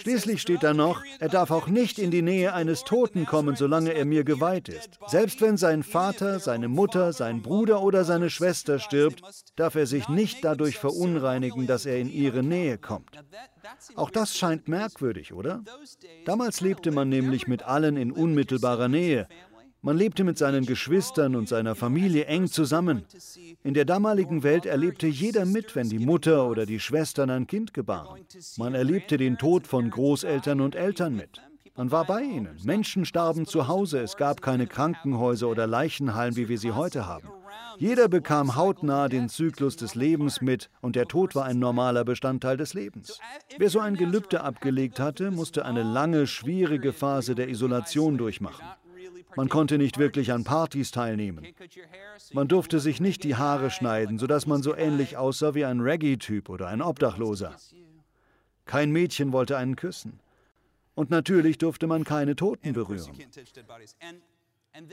Schließlich 0.00 0.42
steht 0.42 0.62
da 0.62 0.74
noch, 0.74 1.02
er 1.20 1.28
darf 1.28 1.50
auch 1.50 1.68
nicht 1.68 1.98
in 1.98 2.10
die 2.10 2.22
Nähe 2.22 2.54
eines 2.54 2.82
Toten 2.82 3.24
kommen, 3.24 3.54
solange 3.54 3.94
er 3.94 4.04
mir 4.04 4.24
geweiht 4.24 4.68
ist. 4.68 4.98
Selbst 5.06 5.40
wenn 5.40 5.56
sein 5.56 5.82
Vater, 5.82 6.40
seine 6.40 6.68
Mutter, 6.68 7.12
sein 7.12 7.40
Bruder 7.40 7.82
oder 7.82 8.04
seine 8.04 8.30
Schwester 8.30 8.78
stirbt, 8.78 9.22
darf 9.56 9.76
er 9.76 9.86
sich 9.86 10.08
nicht 10.08 10.44
dadurch 10.44 10.78
verunreinigen, 10.78 11.66
dass 11.66 11.86
er 11.86 11.98
in 11.98 12.10
ihre 12.10 12.42
Nähe 12.42 12.78
kommt. 12.78 13.10
Auch 13.94 14.10
das 14.10 14.36
scheint 14.36 14.66
merkwürdig, 14.66 15.32
oder? 15.32 15.62
Damals 16.24 16.60
lebte 16.60 16.90
man 16.90 17.08
nämlich 17.08 17.46
mit 17.46 17.62
allen 17.62 17.96
in 17.96 18.10
unmittelbarer 18.10 18.88
Nähe. 18.88 19.28
Man 19.84 19.98
lebte 19.98 20.24
mit 20.24 20.38
seinen 20.38 20.64
Geschwistern 20.64 21.36
und 21.36 21.46
seiner 21.46 21.74
Familie 21.74 22.24
eng 22.24 22.46
zusammen. 22.46 23.04
In 23.62 23.74
der 23.74 23.84
damaligen 23.84 24.42
Welt 24.42 24.64
erlebte 24.64 25.06
jeder 25.06 25.44
mit, 25.44 25.76
wenn 25.76 25.90
die 25.90 25.98
Mutter 25.98 26.48
oder 26.48 26.64
die 26.64 26.80
Schwestern 26.80 27.28
ein 27.28 27.46
Kind 27.46 27.74
gebaren. 27.74 28.24
Man 28.56 28.74
erlebte 28.74 29.18
den 29.18 29.36
Tod 29.36 29.66
von 29.66 29.90
Großeltern 29.90 30.62
und 30.62 30.74
Eltern 30.74 31.14
mit. 31.14 31.42
Man 31.76 31.90
war 31.90 32.06
bei 32.06 32.22
ihnen. 32.22 32.56
Menschen 32.64 33.04
starben 33.04 33.44
zu 33.44 33.68
Hause. 33.68 34.00
Es 34.00 34.16
gab 34.16 34.40
keine 34.40 34.66
Krankenhäuser 34.66 35.48
oder 35.48 35.66
Leichenhallen, 35.66 36.34
wie 36.36 36.48
wir 36.48 36.56
sie 36.58 36.72
heute 36.72 37.06
haben. 37.06 37.28
Jeder 37.76 38.08
bekam 38.08 38.56
hautnah 38.56 39.08
den 39.08 39.28
Zyklus 39.28 39.76
des 39.76 39.94
Lebens 39.94 40.40
mit 40.40 40.70
und 40.80 40.96
der 40.96 41.08
Tod 41.08 41.34
war 41.34 41.44
ein 41.44 41.58
normaler 41.58 42.04
Bestandteil 42.04 42.56
des 42.56 42.72
Lebens. 42.72 43.18
Wer 43.58 43.68
so 43.68 43.80
ein 43.80 43.96
Gelübde 43.96 44.42
abgelegt 44.42 44.98
hatte, 44.98 45.30
musste 45.30 45.66
eine 45.66 45.82
lange, 45.82 46.26
schwierige 46.26 46.94
Phase 46.94 47.34
der 47.34 47.50
Isolation 47.50 48.16
durchmachen. 48.16 48.64
Man 49.36 49.48
konnte 49.48 49.78
nicht 49.78 49.98
wirklich 49.98 50.32
an 50.32 50.44
Partys 50.44 50.90
teilnehmen. 50.90 51.46
Man 52.32 52.48
durfte 52.48 52.80
sich 52.80 53.00
nicht 53.00 53.24
die 53.24 53.36
Haare 53.36 53.70
schneiden, 53.70 54.18
sodass 54.18 54.46
man 54.46 54.62
so 54.62 54.74
ähnlich 54.74 55.16
aussah 55.16 55.54
wie 55.54 55.64
ein 55.64 55.80
Reggae-Typ 55.80 56.48
oder 56.48 56.68
ein 56.68 56.82
Obdachloser. 56.82 57.56
Kein 58.64 58.90
Mädchen 58.92 59.32
wollte 59.32 59.56
einen 59.56 59.76
küssen. 59.76 60.20
Und 60.94 61.10
natürlich 61.10 61.58
durfte 61.58 61.86
man 61.86 62.04
keine 62.04 62.36
Toten 62.36 62.72
berühren. 62.72 63.12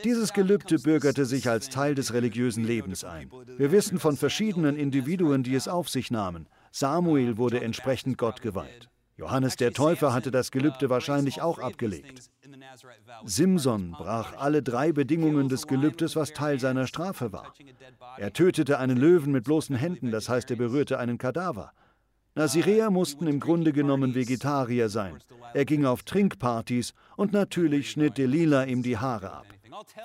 Dieses 0.03 0.33
Gelübde 0.33 0.77
bürgerte 0.77 1.25
sich 1.25 1.49
als 1.49 1.69
Teil 1.69 1.95
des 1.95 2.13
religiösen 2.13 2.63
Lebens 2.63 3.03
ein. 3.03 3.31
Wir 3.57 3.71
wissen 3.71 3.99
von 3.99 4.15
verschiedenen 4.15 4.75
Individuen, 4.75 5.41
die 5.41 5.55
es 5.55 5.67
auf 5.67 5.89
sich 5.89 6.11
nahmen. 6.11 6.47
Samuel 6.71 7.37
wurde 7.37 7.61
entsprechend 7.61 8.17
Gott 8.17 8.41
geweiht. 8.41 8.90
Johannes 9.21 9.55
der 9.55 9.71
Täufer 9.71 10.13
hatte 10.13 10.31
das 10.31 10.49
Gelübde 10.49 10.89
wahrscheinlich 10.89 11.43
auch 11.43 11.59
abgelegt. 11.59 12.31
Simson 13.23 13.91
brach 13.91 14.33
alle 14.39 14.63
drei 14.63 14.91
Bedingungen 14.91 15.47
des 15.47 15.67
Gelübdes, 15.67 16.15
was 16.15 16.33
Teil 16.33 16.59
seiner 16.59 16.87
Strafe 16.87 17.31
war. 17.31 17.53
Er 18.17 18.33
tötete 18.33 18.79
einen 18.79 18.97
Löwen 18.97 19.31
mit 19.31 19.43
bloßen 19.43 19.75
Händen, 19.75 20.09
das 20.09 20.27
heißt, 20.27 20.49
er 20.49 20.57
berührte 20.57 20.97
einen 20.97 21.19
Kadaver. 21.19 21.71
Naziräer 22.33 22.89
mussten 22.89 23.27
im 23.27 23.39
Grunde 23.39 23.73
genommen 23.73 24.15
Vegetarier 24.15 24.89
sein. 24.89 25.19
Er 25.53 25.65
ging 25.65 25.85
auf 25.85 26.01
Trinkpartys 26.01 26.95
und 27.15 27.31
natürlich 27.31 27.91
schnitt 27.91 28.17
Delila 28.17 28.63
ihm 28.63 28.81
die 28.81 28.97
Haare 28.97 29.33
ab. 29.33 29.45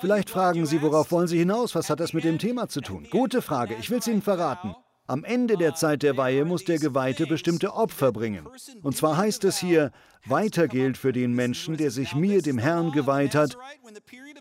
Vielleicht 0.00 0.29
fragen 0.29 0.66
Sie, 0.66 0.83
worauf 0.83 1.11
wollen 1.11 1.29
Sie 1.29 1.38
hinaus? 1.38 1.74
Was 1.74 1.88
hat 1.88 2.00
das 2.00 2.12
mit 2.12 2.24
dem 2.24 2.38
Thema 2.38 2.68
zu 2.68 2.83
tun? 2.83 3.07
Gute 3.11 3.40
Frage, 3.40 3.76
ich 3.81 3.88
will 3.88 4.00
es 4.00 4.09
Ihnen 4.09 4.20
verraten. 4.20 4.74
Am 5.08 5.22
Ende 5.22 5.56
der 5.56 5.74
Zeit 5.74 6.02
der 6.02 6.16
Weihe 6.16 6.44
muss 6.44 6.64
der 6.64 6.78
Geweihte 6.78 7.26
bestimmte 7.26 7.74
Opfer 7.74 8.10
bringen. 8.10 8.46
Und 8.82 8.96
zwar 8.96 9.16
heißt 9.16 9.44
es 9.44 9.58
hier, 9.58 9.92
weiter 10.26 10.66
gilt 10.66 10.98
für 10.98 11.12
den 11.12 11.32
Menschen, 11.32 11.76
der 11.76 11.92
sich 11.92 12.14
mir, 12.14 12.42
dem 12.42 12.58
Herrn, 12.58 12.90
geweiht 12.90 13.36
hat. 13.36 13.56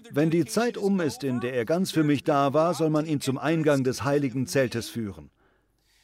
Wenn 0.10 0.32
die 0.32 0.46
Zeit 0.46 0.78
um 0.78 1.00
ist, 1.02 1.24
in 1.24 1.40
der 1.40 1.54
er 1.54 1.66
ganz 1.66 1.92
für 1.92 2.04
mich 2.04 2.24
da 2.24 2.54
war, 2.54 2.74
soll 2.74 2.90
man 2.90 3.06
ihn 3.06 3.22
zum 3.22 3.38
Eingang 3.38 3.84
des 3.84 4.04
heiligen 4.04 4.48
Zeltes 4.48 4.90
führen. 4.90 5.30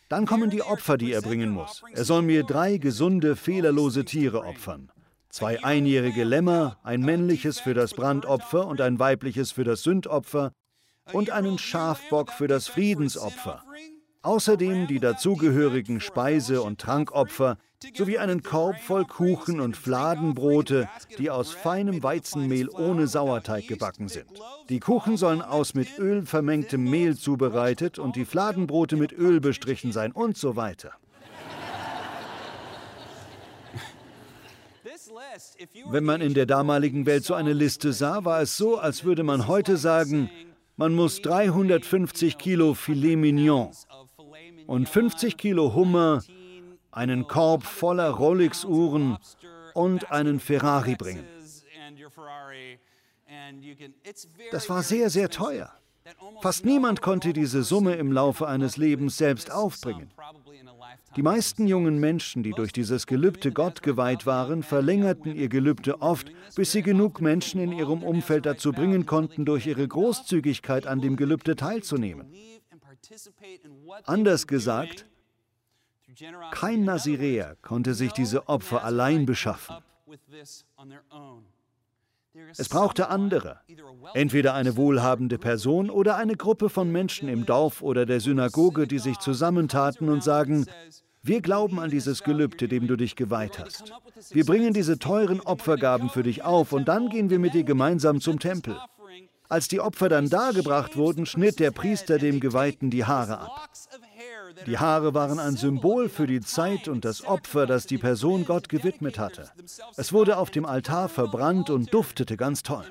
Dann 0.09 0.27
kommen 0.27 0.49
die 0.49 0.61
Opfer, 0.61 0.97
die 0.97 1.11
er 1.11 1.21
bringen 1.21 1.49
muss. 1.49 1.81
Er 1.93 2.03
soll 2.03 2.21
mir 2.21 2.43
drei 2.43 2.77
gesunde, 2.77 3.35
fehlerlose 3.35 4.05
Tiere 4.05 4.43
opfern. 4.43 4.91
Zwei 5.29 5.63
einjährige 5.63 6.25
Lämmer, 6.25 6.77
ein 6.83 7.01
männliches 7.01 7.59
für 7.59 7.73
das 7.73 7.93
Brandopfer 7.93 8.67
und 8.67 8.81
ein 8.81 8.99
weibliches 8.99 9.51
für 9.53 9.63
das 9.63 9.83
Sündopfer 9.83 10.51
und 11.13 11.29
einen 11.29 11.57
Schafbock 11.57 12.31
für 12.31 12.49
das 12.49 12.67
Friedensopfer. 12.67 13.63
Außerdem 14.23 14.85
die 14.85 14.99
dazugehörigen 14.99 15.99
Speise- 15.99 16.61
und 16.61 16.79
Trankopfer 16.79 17.57
sowie 17.95 18.19
einen 18.19 18.43
Korb 18.43 18.77
voll 18.79 19.05
Kuchen 19.05 19.59
und 19.59 19.75
Fladenbrote, 19.75 20.87
die 21.17 21.31
aus 21.31 21.51
feinem 21.51 22.03
Weizenmehl 22.03 22.69
ohne 22.69 23.07
Sauerteig 23.07 23.67
gebacken 23.67 24.09
sind. 24.09 24.27
Die 24.69 24.79
Kuchen 24.79 25.17
sollen 25.17 25.41
aus 25.41 25.73
mit 25.73 25.97
Öl 25.97 26.23
vermengtem 26.27 26.83
Mehl 26.83 27.17
zubereitet 27.17 27.97
und 27.97 28.15
die 28.15 28.25
Fladenbrote 28.25 28.95
mit 28.95 29.11
Öl 29.11 29.39
bestrichen 29.39 29.91
sein 29.91 30.11
und 30.11 30.37
so 30.37 30.55
weiter. 30.55 30.91
Wenn 35.89 36.03
man 36.03 36.21
in 36.21 36.35
der 36.35 36.45
damaligen 36.45 37.07
Welt 37.07 37.23
so 37.23 37.33
eine 37.33 37.53
Liste 37.53 37.91
sah, 37.91 38.23
war 38.23 38.41
es 38.41 38.55
so, 38.55 38.77
als 38.77 39.03
würde 39.03 39.23
man 39.23 39.47
heute 39.47 39.77
sagen, 39.77 40.29
man 40.77 40.93
muss 40.93 41.21
350 41.21 42.37
Kilo 42.37 42.75
Filet 42.75 43.15
Mignon 43.15 43.71
und 44.67 44.87
50 44.87 45.37
Kilo 45.37 45.73
Hummer, 45.73 46.21
einen 46.91 47.27
Korb 47.27 47.63
voller 47.63 48.09
Rolex-Uhren 48.09 49.17
und 49.73 50.11
einen 50.11 50.39
Ferrari 50.39 50.95
bringen. 50.95 51.25
Das 54.51 54.69
war 54.69 54.83
sehr, 54.83 55.09
sehr 55.09 55.29
teuer. 55.29 55.71
Fast 56.41 56.65
niemand 56.65 57.01
konnte 57.01 57.31
diese 57.31 57.63
Summe 57.63 57.95
im 57.95 58.11
Laufe 58.11 58.47
eines 58.47 58.77
Lebens 58.77 59.17
selbst 59.17 59.51
aufbringen. 59.51 60.09
Die 61.15 61.21
meisten 61.21 61.67
jungen 61.67 61.99
Menschen, 61.99 62.41
die 62.41 62.51
durch 62.51 62.73
dieses 62.73 63.05
Gelübde 63.05 63.51
Gott 63.51 63.81
geweiht 63.81 64.25
waren, 64.25 64.63
verlängerten 64.63 65.35
ihr 65.35 65.49
Gelübde 65.49 66.01
oft, 66.01 66.31
bis 66.55 66.71
sie 66.71 66.81
genug 66.81 67.21
Menschen 67.21 67.61
in 67.61 67.71
ihrem 67.71 68.03
Umfeld 68.03 68.45
dazu 68.45 68.71
bringen 68.71 69.05
konnten, 69.05 69.45
durch 69.45 69.67
ihre 69.67 69.87
Großzügigkeit 69.87 70.87
an 70.87 71.01
dem 71.01 71.17
Gelübde 71.17 71.55
teilzunehmen. 71.55 72.33
Anders 74.05 74.47
gesagt, 74.47 75.05
kein 76.51 76.83
Naziräer 76.83 77.55
konnte 77.61 77.93
sich 77.93 78.11
diese 78.11 78.47
Opfer 78.47 78.83
allein 78.83 79.25
beschaffen. 79.25 79.77
Es 82.57 82.69
brauchte 82.69 83.09
andere, 83.09 83.59
entweder 84.13 84.53
eine 84.53 84.77
wohlhabende 84.77 85.37
Person 85.37 85.89
oder 85.89 86.15
eine 86.15 86.35
Gruppe 86.35 86.69
von 86.69 86.91
Menschen 86.91 87.27
im 87.27 87.45
Dorf 87.45 87.81
oder 87.81 88.05
der 88.05 88.21
Synagoge, 88.21 88.87
die 88.87 88.99
sich 88.99 89.19
zusammentaten 89.19 90.07
und 90.09 90.23
sagen, 90.23 90.65
wir 91.23 91.41
glauben 91.41 91.79
an 91.79 91.89
dieses 91.89 92.23
Gelübde, 92.23 92.67
dem 92.67 92.87
du 92.87 92.95
dich 92.95 93.15
geweiht 93.15 93.59
hast. 93.59 93.93
Wir 94.31 94.45
bringen 94.45 94.73
diese 94.73 94.97
teuren 94.97 95.41
Opfergaben 95.41 96.09
für 96.09 96.23
dich 96.23 96.43
auf 96.43 96.71
und 96.71 96.87
dann 96.87 97.09
gehen 97.09 97.29
wir 97.29 97.37
mit 97.37 97.53
dir 97.53 97.63
gemeinsam 97.63 98.21
zum 98.21 98.39
Tempel. 98.39 98.77
Als 99.51 99.67
die 99.67 99.81
Opfer 99.81 100.07
dann 100.07 100.29
dargebracht 100.29 100.95
wurden, 100.95 101.25
schnitt 101.25 101.59
der 101.59 101.71
Priester 101.71 102.17
dem 102.17 102.39
Geweihten 102.39 102.89
die 102.89 103.03
Haare 103.03 103.39
ab. 103.39 103.69
Die 104.65 104.77
Haare 104.77 105.13
waren 105.13 105.39
ein 105.39 105.57
Symbol 105.57 106.07
für 106.07 106.25
die 106.25 106.39
Zeit 106.39 106.87
und 106.87 107.03
das 107.03 107.25
Opfer, 107.25 107.65
das 107.67 107.85
die 107.85 107.97
Person 107.97 108.45
Gott 108.45 108.69
gewidmet 108.69 109.19
hatte. 109.19 109.51
Es 109.97 110.13
wurde 110.13 110.37
auf 110.37 110.51
dem 110.51 110.65
Altar 110.65 111.09
verbrannt 111.09 111.69
und 111.69 111.93
duftete 111.93 112.37
ganz 112.37 112.63
toll. 112.63 112.85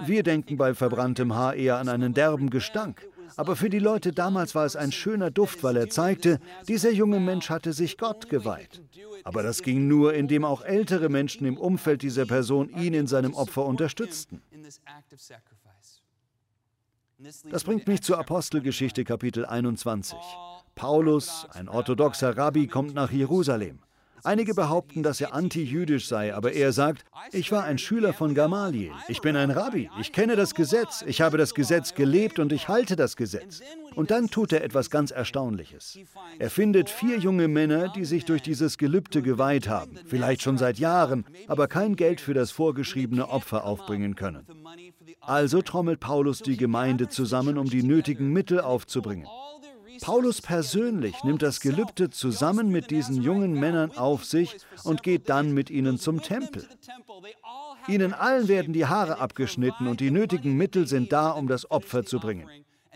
Wir 0.00 0.22
denken 0.24 0.56
bei 0.56 0.74
verbranntem 0.74 1.36
Haar 1.36 1.54
eher 1.54 1.78
an 1.78 1.88
einen 1.88 2.14
derben 2.14 2.50
Gestank. 2.50 3.06
Aber 3.36 3.56
für 3.56 3.70
die 3.70 3.78
Leute 3.78 4.12
damals 4.12 4.54
war 4.54 4.64
es 4.64 4.76
ein 4.76 4.92
schöner 4.92 5.30
Duft, 5.30 5.62
weil 5.62 5.76
er 5.76 5.88
zeigte, 5.88 6.40
dieser 6.68 6.90
junge 6.90 7.20
Mensch 7.20 7.50
hatte 7.50 7.72
sich 7.72 7.98
Gott 7.98 8.28
geweiht. 8.28 8.82
Aber 9.24 9.42
das 9.42 9.62
ging 9.62 9.88
nur, 9.88 10.14
indem 10.14 10.44
auch 10.44 10.62
ältere 10.62 11.08
Menschen 11.08 11.46
im 11.46 11.56
Umfeld 11.56 12.02
dieser 12.02 12.26
Person 12.26 12.70
ihn 12.70 12.94
in 12.94 13.06
seinem 13.06 13.34
Opfer 13.34 13.64
unterstützten. 13.64 14.42
Das 17.50 17.64
bringt 17.64 17.86
mich 17.86 18.02
zur 18.02 18.18
Apostelgeschichte 18.18 19.04
Kapitel 19.04 19.44
21. 19.44 20.18
Paulus, 20.74 21.46
ein 21.52 21.68
orthodoxer 21.68 22.36
Rabbi, 22.36 22.66
kommt 22.66 22.94
nach 22.94 23.10
Jerusalem. 23.10 23.80
Einige 24.24 24.54
behaupten, 24.54 25.02
dass 25.02 25.20
er 25.20 25.34
antijüdisch 25.34 26.06
sei, 26.08 26.34
aber 26.34 26.52
er 26.52 26.72
sagt, 26.72 27.04
ich 27.32 27.50
war 27.52 27.64
ein 27.64 27.78
Schüler 27.78 28.12
von 28.12 28.34
Gamaliel, 28.34 28.92
ich 29.08 29.20
bin 29.20 29.36
ein 29.36 29.50
Rabbi, 29.50 29.90
ich 30.00 30.12
kenne 30.12 30.36
das 30.36 30.54
Gesetz, 30.54 31.02
ich 31.06 31.20
habe 31.20 31.38
das 31.38 31.54
Gesetz 31.54 31.94
gelebt 31.94 32.38
und 32.38 32.52
ich 32.52 32.68
halte 32.68 32.96
das 32.96 33.16
Gesetz. 33.16 33.60
Und 33.94 34.10
dann 34.10 34.28
tut 34.28 34.52
er 34.52 34.62
etwas 34.62 34.90
ganz 34.90 35.10
Erstaunliches. 35.10 35.98
Er 36.38 36.50
findet 36.50 36.90
vier 36.90 37.18
junge 37.18 37.48
Männer, 37.48 37.88
die 37.88 38.04
sich 38.04 38.24
durch 38.24 38.42
dieses 38.42 38.78
Gelübde 38.78 39.22
geweiht 39.22 39.68
haben, 39.68 39.98
vielleicht 40.06 40.42
schon 40.42 40.58
seit 40.58 40.78
Jahren, 40.78 41.24
aber 41.48 41.66
kein 41.66 41.96
Geld 41.96 42.20
für 42.20 42.34
das 42.34 42.50
vorgeschriebene 42.50 43.28
Opfer 43.28 43.64
aufbringen 43.64 44.14
können. 44.14 44.46
Also 45.20 45.62
trommelt 45.62 46.00
Paulus 46.00 46.40
die 46.40 46.56
Gemeinde 46.56 47.08
zusammen, 47.08 47.58
um 47.58 47.66
die 47.68 47.82
nötigen 47.82 48.32
Mittel 48.32 48.60
aufzubringen. 48.60 49.26
Paulus 50.00 50.40
persönlich 50.42 51.22
nimmt 51.24 51.42
das 51.42 51.60
Gelübde 51.60 52.10
zusammen 52.10 52.70
mit 52.70 52.90
diesen 52.90 53.22
jungen 53.22 53.54
Männern 53.54 53.92
auf 53.96 54.24
sich 54.24 54.56
und 54.84 55.02
geht 55.02 55.28
dann 55.28 55.52
mit 55.52 55.70
ihnen 55.70 55.98
zum 55.98 56.22
Tempel. 56.22 56.66
Ihnen 57.88 58.12
allen 58.12 58.48
werden 58.48 58.72
die 58.72 58.86
Haare 58.86 59.18
abgeschnitten 59.18 59.86
und 59.86 60.00
die 60.00 60.10
nötigen 60.10 60.56
Mittel 60.56 60.86
sind 60.86 61.12
da, 61.12 61.30
um 61.30 61.48
das 61.48 61.70
Opfer 61.70 62.04
zu 62.04 62.18
bringen. 62.18 62.48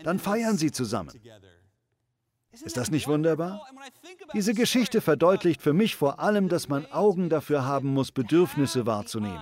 Dann 0.03 0.19
feiern 0.19 0.57
sie 0.57 0.71
zusammen. 0.71 1.11
Ist 2.63 2.77
das 2.77 2.91
nicht 2.91 3.07
wunderbar? 3.07 3.67
Diese 4.33 4.53
Geschichte 4.53 5.01
verdeutlicht 5.01 5.61
für 5.61 5.73
mich 5.73 5.95
vor 5.95 6.19
allem, 6.19 6.47
dass 6.47 6.69
man 6.69 6.85
Augen 6.91 7.29
dafür 7.29 7.65
haben 7.65 7.89
muss, 7.89 8.11
Bedürfnisse 8.11 8.85
wahrzunehmen. 8.85 9.41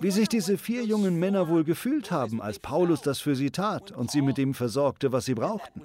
Wie 0.00 0.10
sich 0.10 0.28
diese 0.28 0.58
vier 0.58 0.84
jungen 0.84 1.18
Männer 1.18 1.48
wohl 1.48 1.64
gefühlt 1.64 2.10
haben, 2.10 2.42
als 2.42 2.58
Paulus 2.58 3.00
das 3.00 3.20
für 3.20 3.36
sie 3.36 3.50
tat 3.50 3.92
und 3.92 4.10
sie 4.10 4.22
mit 4.22 4.38
dem 4.38 4.54
versorgte, 4.54 5.12
was 5.12 5.24
sie 5.24 5.34
brauchten. 5.34 5.82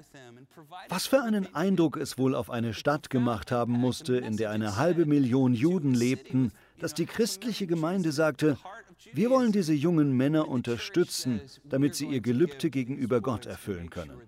Was 0.88 1.06
für 1.06 1.22
einen 1.22 1.54
Eindruck 1.54 1.96
es 1.96 2.18
wohl 2.18 2.34
auf 2.34 2.50
eine 2.50 2.74
Stadt 2.74 3.10
gemacht 3.10 3.50
haben 3.52 3.72
musste, 3.72 4.16
in 4.16 4.36
der 4.36 4.50
eine 4.50 4.76
halbe 4.76 5.06
Million 5.06 5.54
Juden 5.54 5.94
lebten, 5.94 6.52
dass 6.78 6.94
die 6.94 7.06
christliche 7.06 7.66
Gemeinde 7.66 8.12
sagte, 8.12 8.56
wir 9.12 9.30
wollen 9.30 9.52
diese 9.52 9.72
jungen 9.72 10.16
Männer 10.16 10.48
unterstützen, 10.48 11.40
damit 11.64 11.94
sie 11.94 12.06
ihr 12.06 12.20
Gelübde 12.20 12.70
gegenüber 12.70 13.20
Gott 13.20 13.46
erfüllen 13.46 13.90
können. 13.90 14.20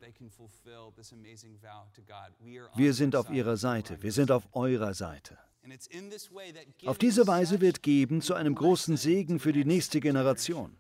Wir 2.74 2.94
sind 2.94 3.16
auf 3.16 3.30
ihrer 3.30 3.56
Seite, 3.56 4.02
wir 4.02 4.12
sind 4.12 4.30
auf 4.30 4.48
eurer 4.52 4.94
Seite. 4.94 5.36
Auf 6.86 6.98
diese 6.98 7.26
Weise 7.26 7.60
wird 7.60 7.82
Geben 7.82 8.20
zu 8.20 8.34
einem 8.34 8.54
großen 8.54 8.96
Segen 8.96 9.38
für 9.38 9.52
die 9.52 9.64
nächste 9.64 10.00
Generation. 10.00 10.76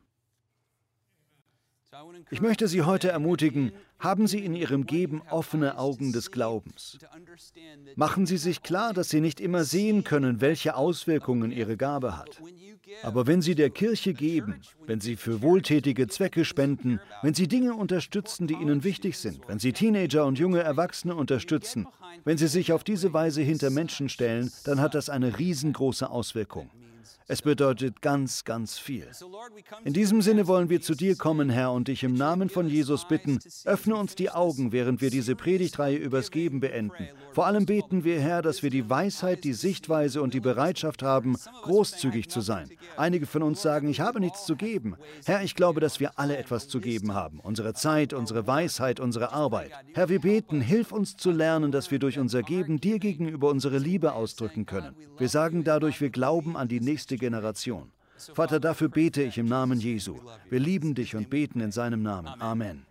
Ich 2.30 2.40
möchte 2.40 2.68
Sie 2.68 2.82
heute 2.82 3.10
ermutigen, 3.10 3.72
haben 3.98 4.26
Sie 4.26 4.42
in 4.42 4.54
Ihrem 4.54 4.86
Geben 4.86 5.20
offene 5.30 5.76
Augen 5.78 6.12
des 6.12 6.30
Glaubens. 6.30 6.98
Machen 7.96 8.24
Sie 8.24 8.38
sich 8.38 8.62
klar, 8.62 8.94
dass 8.94 9.10
Sie 9.10 9.20
nicht 9.20 9.40
immer 9.40 9.64
sehen 9.64 10.02
können, 10.02 10.40
welche 10.40 10.74
Auswirkungen 10.74 11.52
Ihre 11.52 11.76
Gabe 11.76 12.16
hat. 12.16 12.40
Aber 13.02 13.26
wenn 13.26 13.42
Sie 13.42 13.54
der 13.54 13.68
Kirche 13.68 14.14
geben, 14.14 14.60
wenn 14.86 15.00
Sie 15.00 15.16
für 15.16 15.42
wohltätige 15.42 16.08
Zwecke 16.08 16.46
spenden, 16.46 16.98
wenn 17.20 17.34
Sie 17.34 17.46
Dinge 17.46 17.74
unterstützen, 17.74 18.46
die 18.46 18.54
Ihnen 18.54 18.84
wichtig 18.84 19.18
sind, 19.18 19.46
wenn 19.46 19.58
Sie 19.58 19.72
Teenager 19.74 20.24
und 20.24 20.38
junge 20.38 20.60
Erwachsene 20.60 21.14
unterstützen, 21.14 21.86
wenn 22.24 22.38
Sie 22.38 22.48
sich 22.48 22.72
auf 22.72 22.84
diese 22.84 23.12
Weise 23.12 23.42
hinter 23.42 23.68
Menschen 23.68 24.08
stellen, 24.08 24.50
dann 24.64 24.80
hat 24.80 24.94
das 24.94 25.10
eine 25.10 25.38
riesengroße 25.38 26.08
Auswirkung. 26.08 26.70
Es 27.28 27.42
bedeutet 27.42 28.02
ganz, 28.02 28.44
ganz 28.44 28.78
viel. 28.78 29.06
In 29.84 29.92
diesem 29.92 30.22
Sinne 30.22 30.46
wollen 30.46 30.68
wir 30.68 30.80
zu 30.80 30.94
dir 30.94 31.16
kommen, 31.16 31.50
Herr, 31.50 31.72
und 31.72 31.88
dich 31.88 32.02
im 32.02 32.14
Namen 32.14 32.48
von 32.48 32.68
Jesus 32.68 33.06
bitten, 33.06 33.38
öffne 33.64 33.96
uns 33.96 34.14
die 34.14 34.30
Augen, 34.30 34.72
während 34.72 35.00
wir 35.00 35.10
diese 35.10 35.36
Predigtreihe 35.36 35.96
übers 35.96 36.30
Geben 36.30 36.60
beenden. 36.60 37.08
Vor 37.32 37.46
allem 37.46 37.66
beten 37.66 38.04
wir, 38.04 38.20
Herr, 38.20 38.42
dass 38.42 38.62
wir 38.62 38.70
die 38.70 38.88
Weisheit, 38.90 39.44
die 39.44 39.52
Sichtweise 39.52 40.20
und 40.22 40.34
die 40.34 40.40
Bereitschaft 40.40 41.02
haben, 41.02 41.36
großzügig 41.62 42.28
zu 42.28 42.40
sein. 42.40 42.70
Einige 42.96 43.26
von 43.26 43.42
uns 43.42 43.62
sagen, 43.62 43.88
ich 43.88 44.00
habe 44.00 44.20
nichts 44.20 44.44
zu 44.44 44.56
geben. 44.56 44.96
Herr, 45.24 45.42
ich 45.42 45.54
glaube, 45.54 45.80
dass 45.80 46.00
wir 46.00 46.18
alle 46.18 46.36
etwas 46.36 46.68
zu 46.68 46.80
geben 46.80 47.14
haben. 47.14 47.40
Unsere 47.40 47.74
Zeit, 47.74 48.12
unsere 48.12 48.46
Weisheit, 48.46 49.00
unsere 49.00 49.32
Arbeit. 49.32 49.70
Herr, 49.94 50.08
wir 50.08 50.20
beten, 50.20 50.60
hilf 50.60 50.92
uns 50.92 51.16
zu 51.16 51.30
lernen, 51.30 51.72
dass 51.72 51.90
wir 51.90 51.98
durch 51.98 52.18
unser 52.18 52.42
Geben 52.42 52.80
dir 52.80 52.98
gegenüber 52.98 53.48
unsere 53.48 53.78
Liebe 53.78 54.12
ausdrücken 54.12 54.66
können. 54.66 54.94
Wir 55.18 55.28
sagen 55.28 55.64
dadurch, 55.64 56.00
wir 56.00 56.10
glauben 56.10 56.56
an 56.56 56.68
die 56.68 56.80
nächste 57.12 57.16
Generation. 57.18 57.90
Vater, 58.34 58.60
dafür 58.60 58.88
bete 58.88 59.22
ich 59.22 59.38
im 59.38 59.46
Namen 59.46 59.80
Jesu. 59.80 60.16
Wir 60.48 60.60
lieben 60.60 60.94
dich 60.94 61.16
und 61.16 61.28
beten 61.28 61.60
in 61.60 61.72
seinem 61.72 62.02
Namen. 62.02 62.40
Amen. 62.40 62.86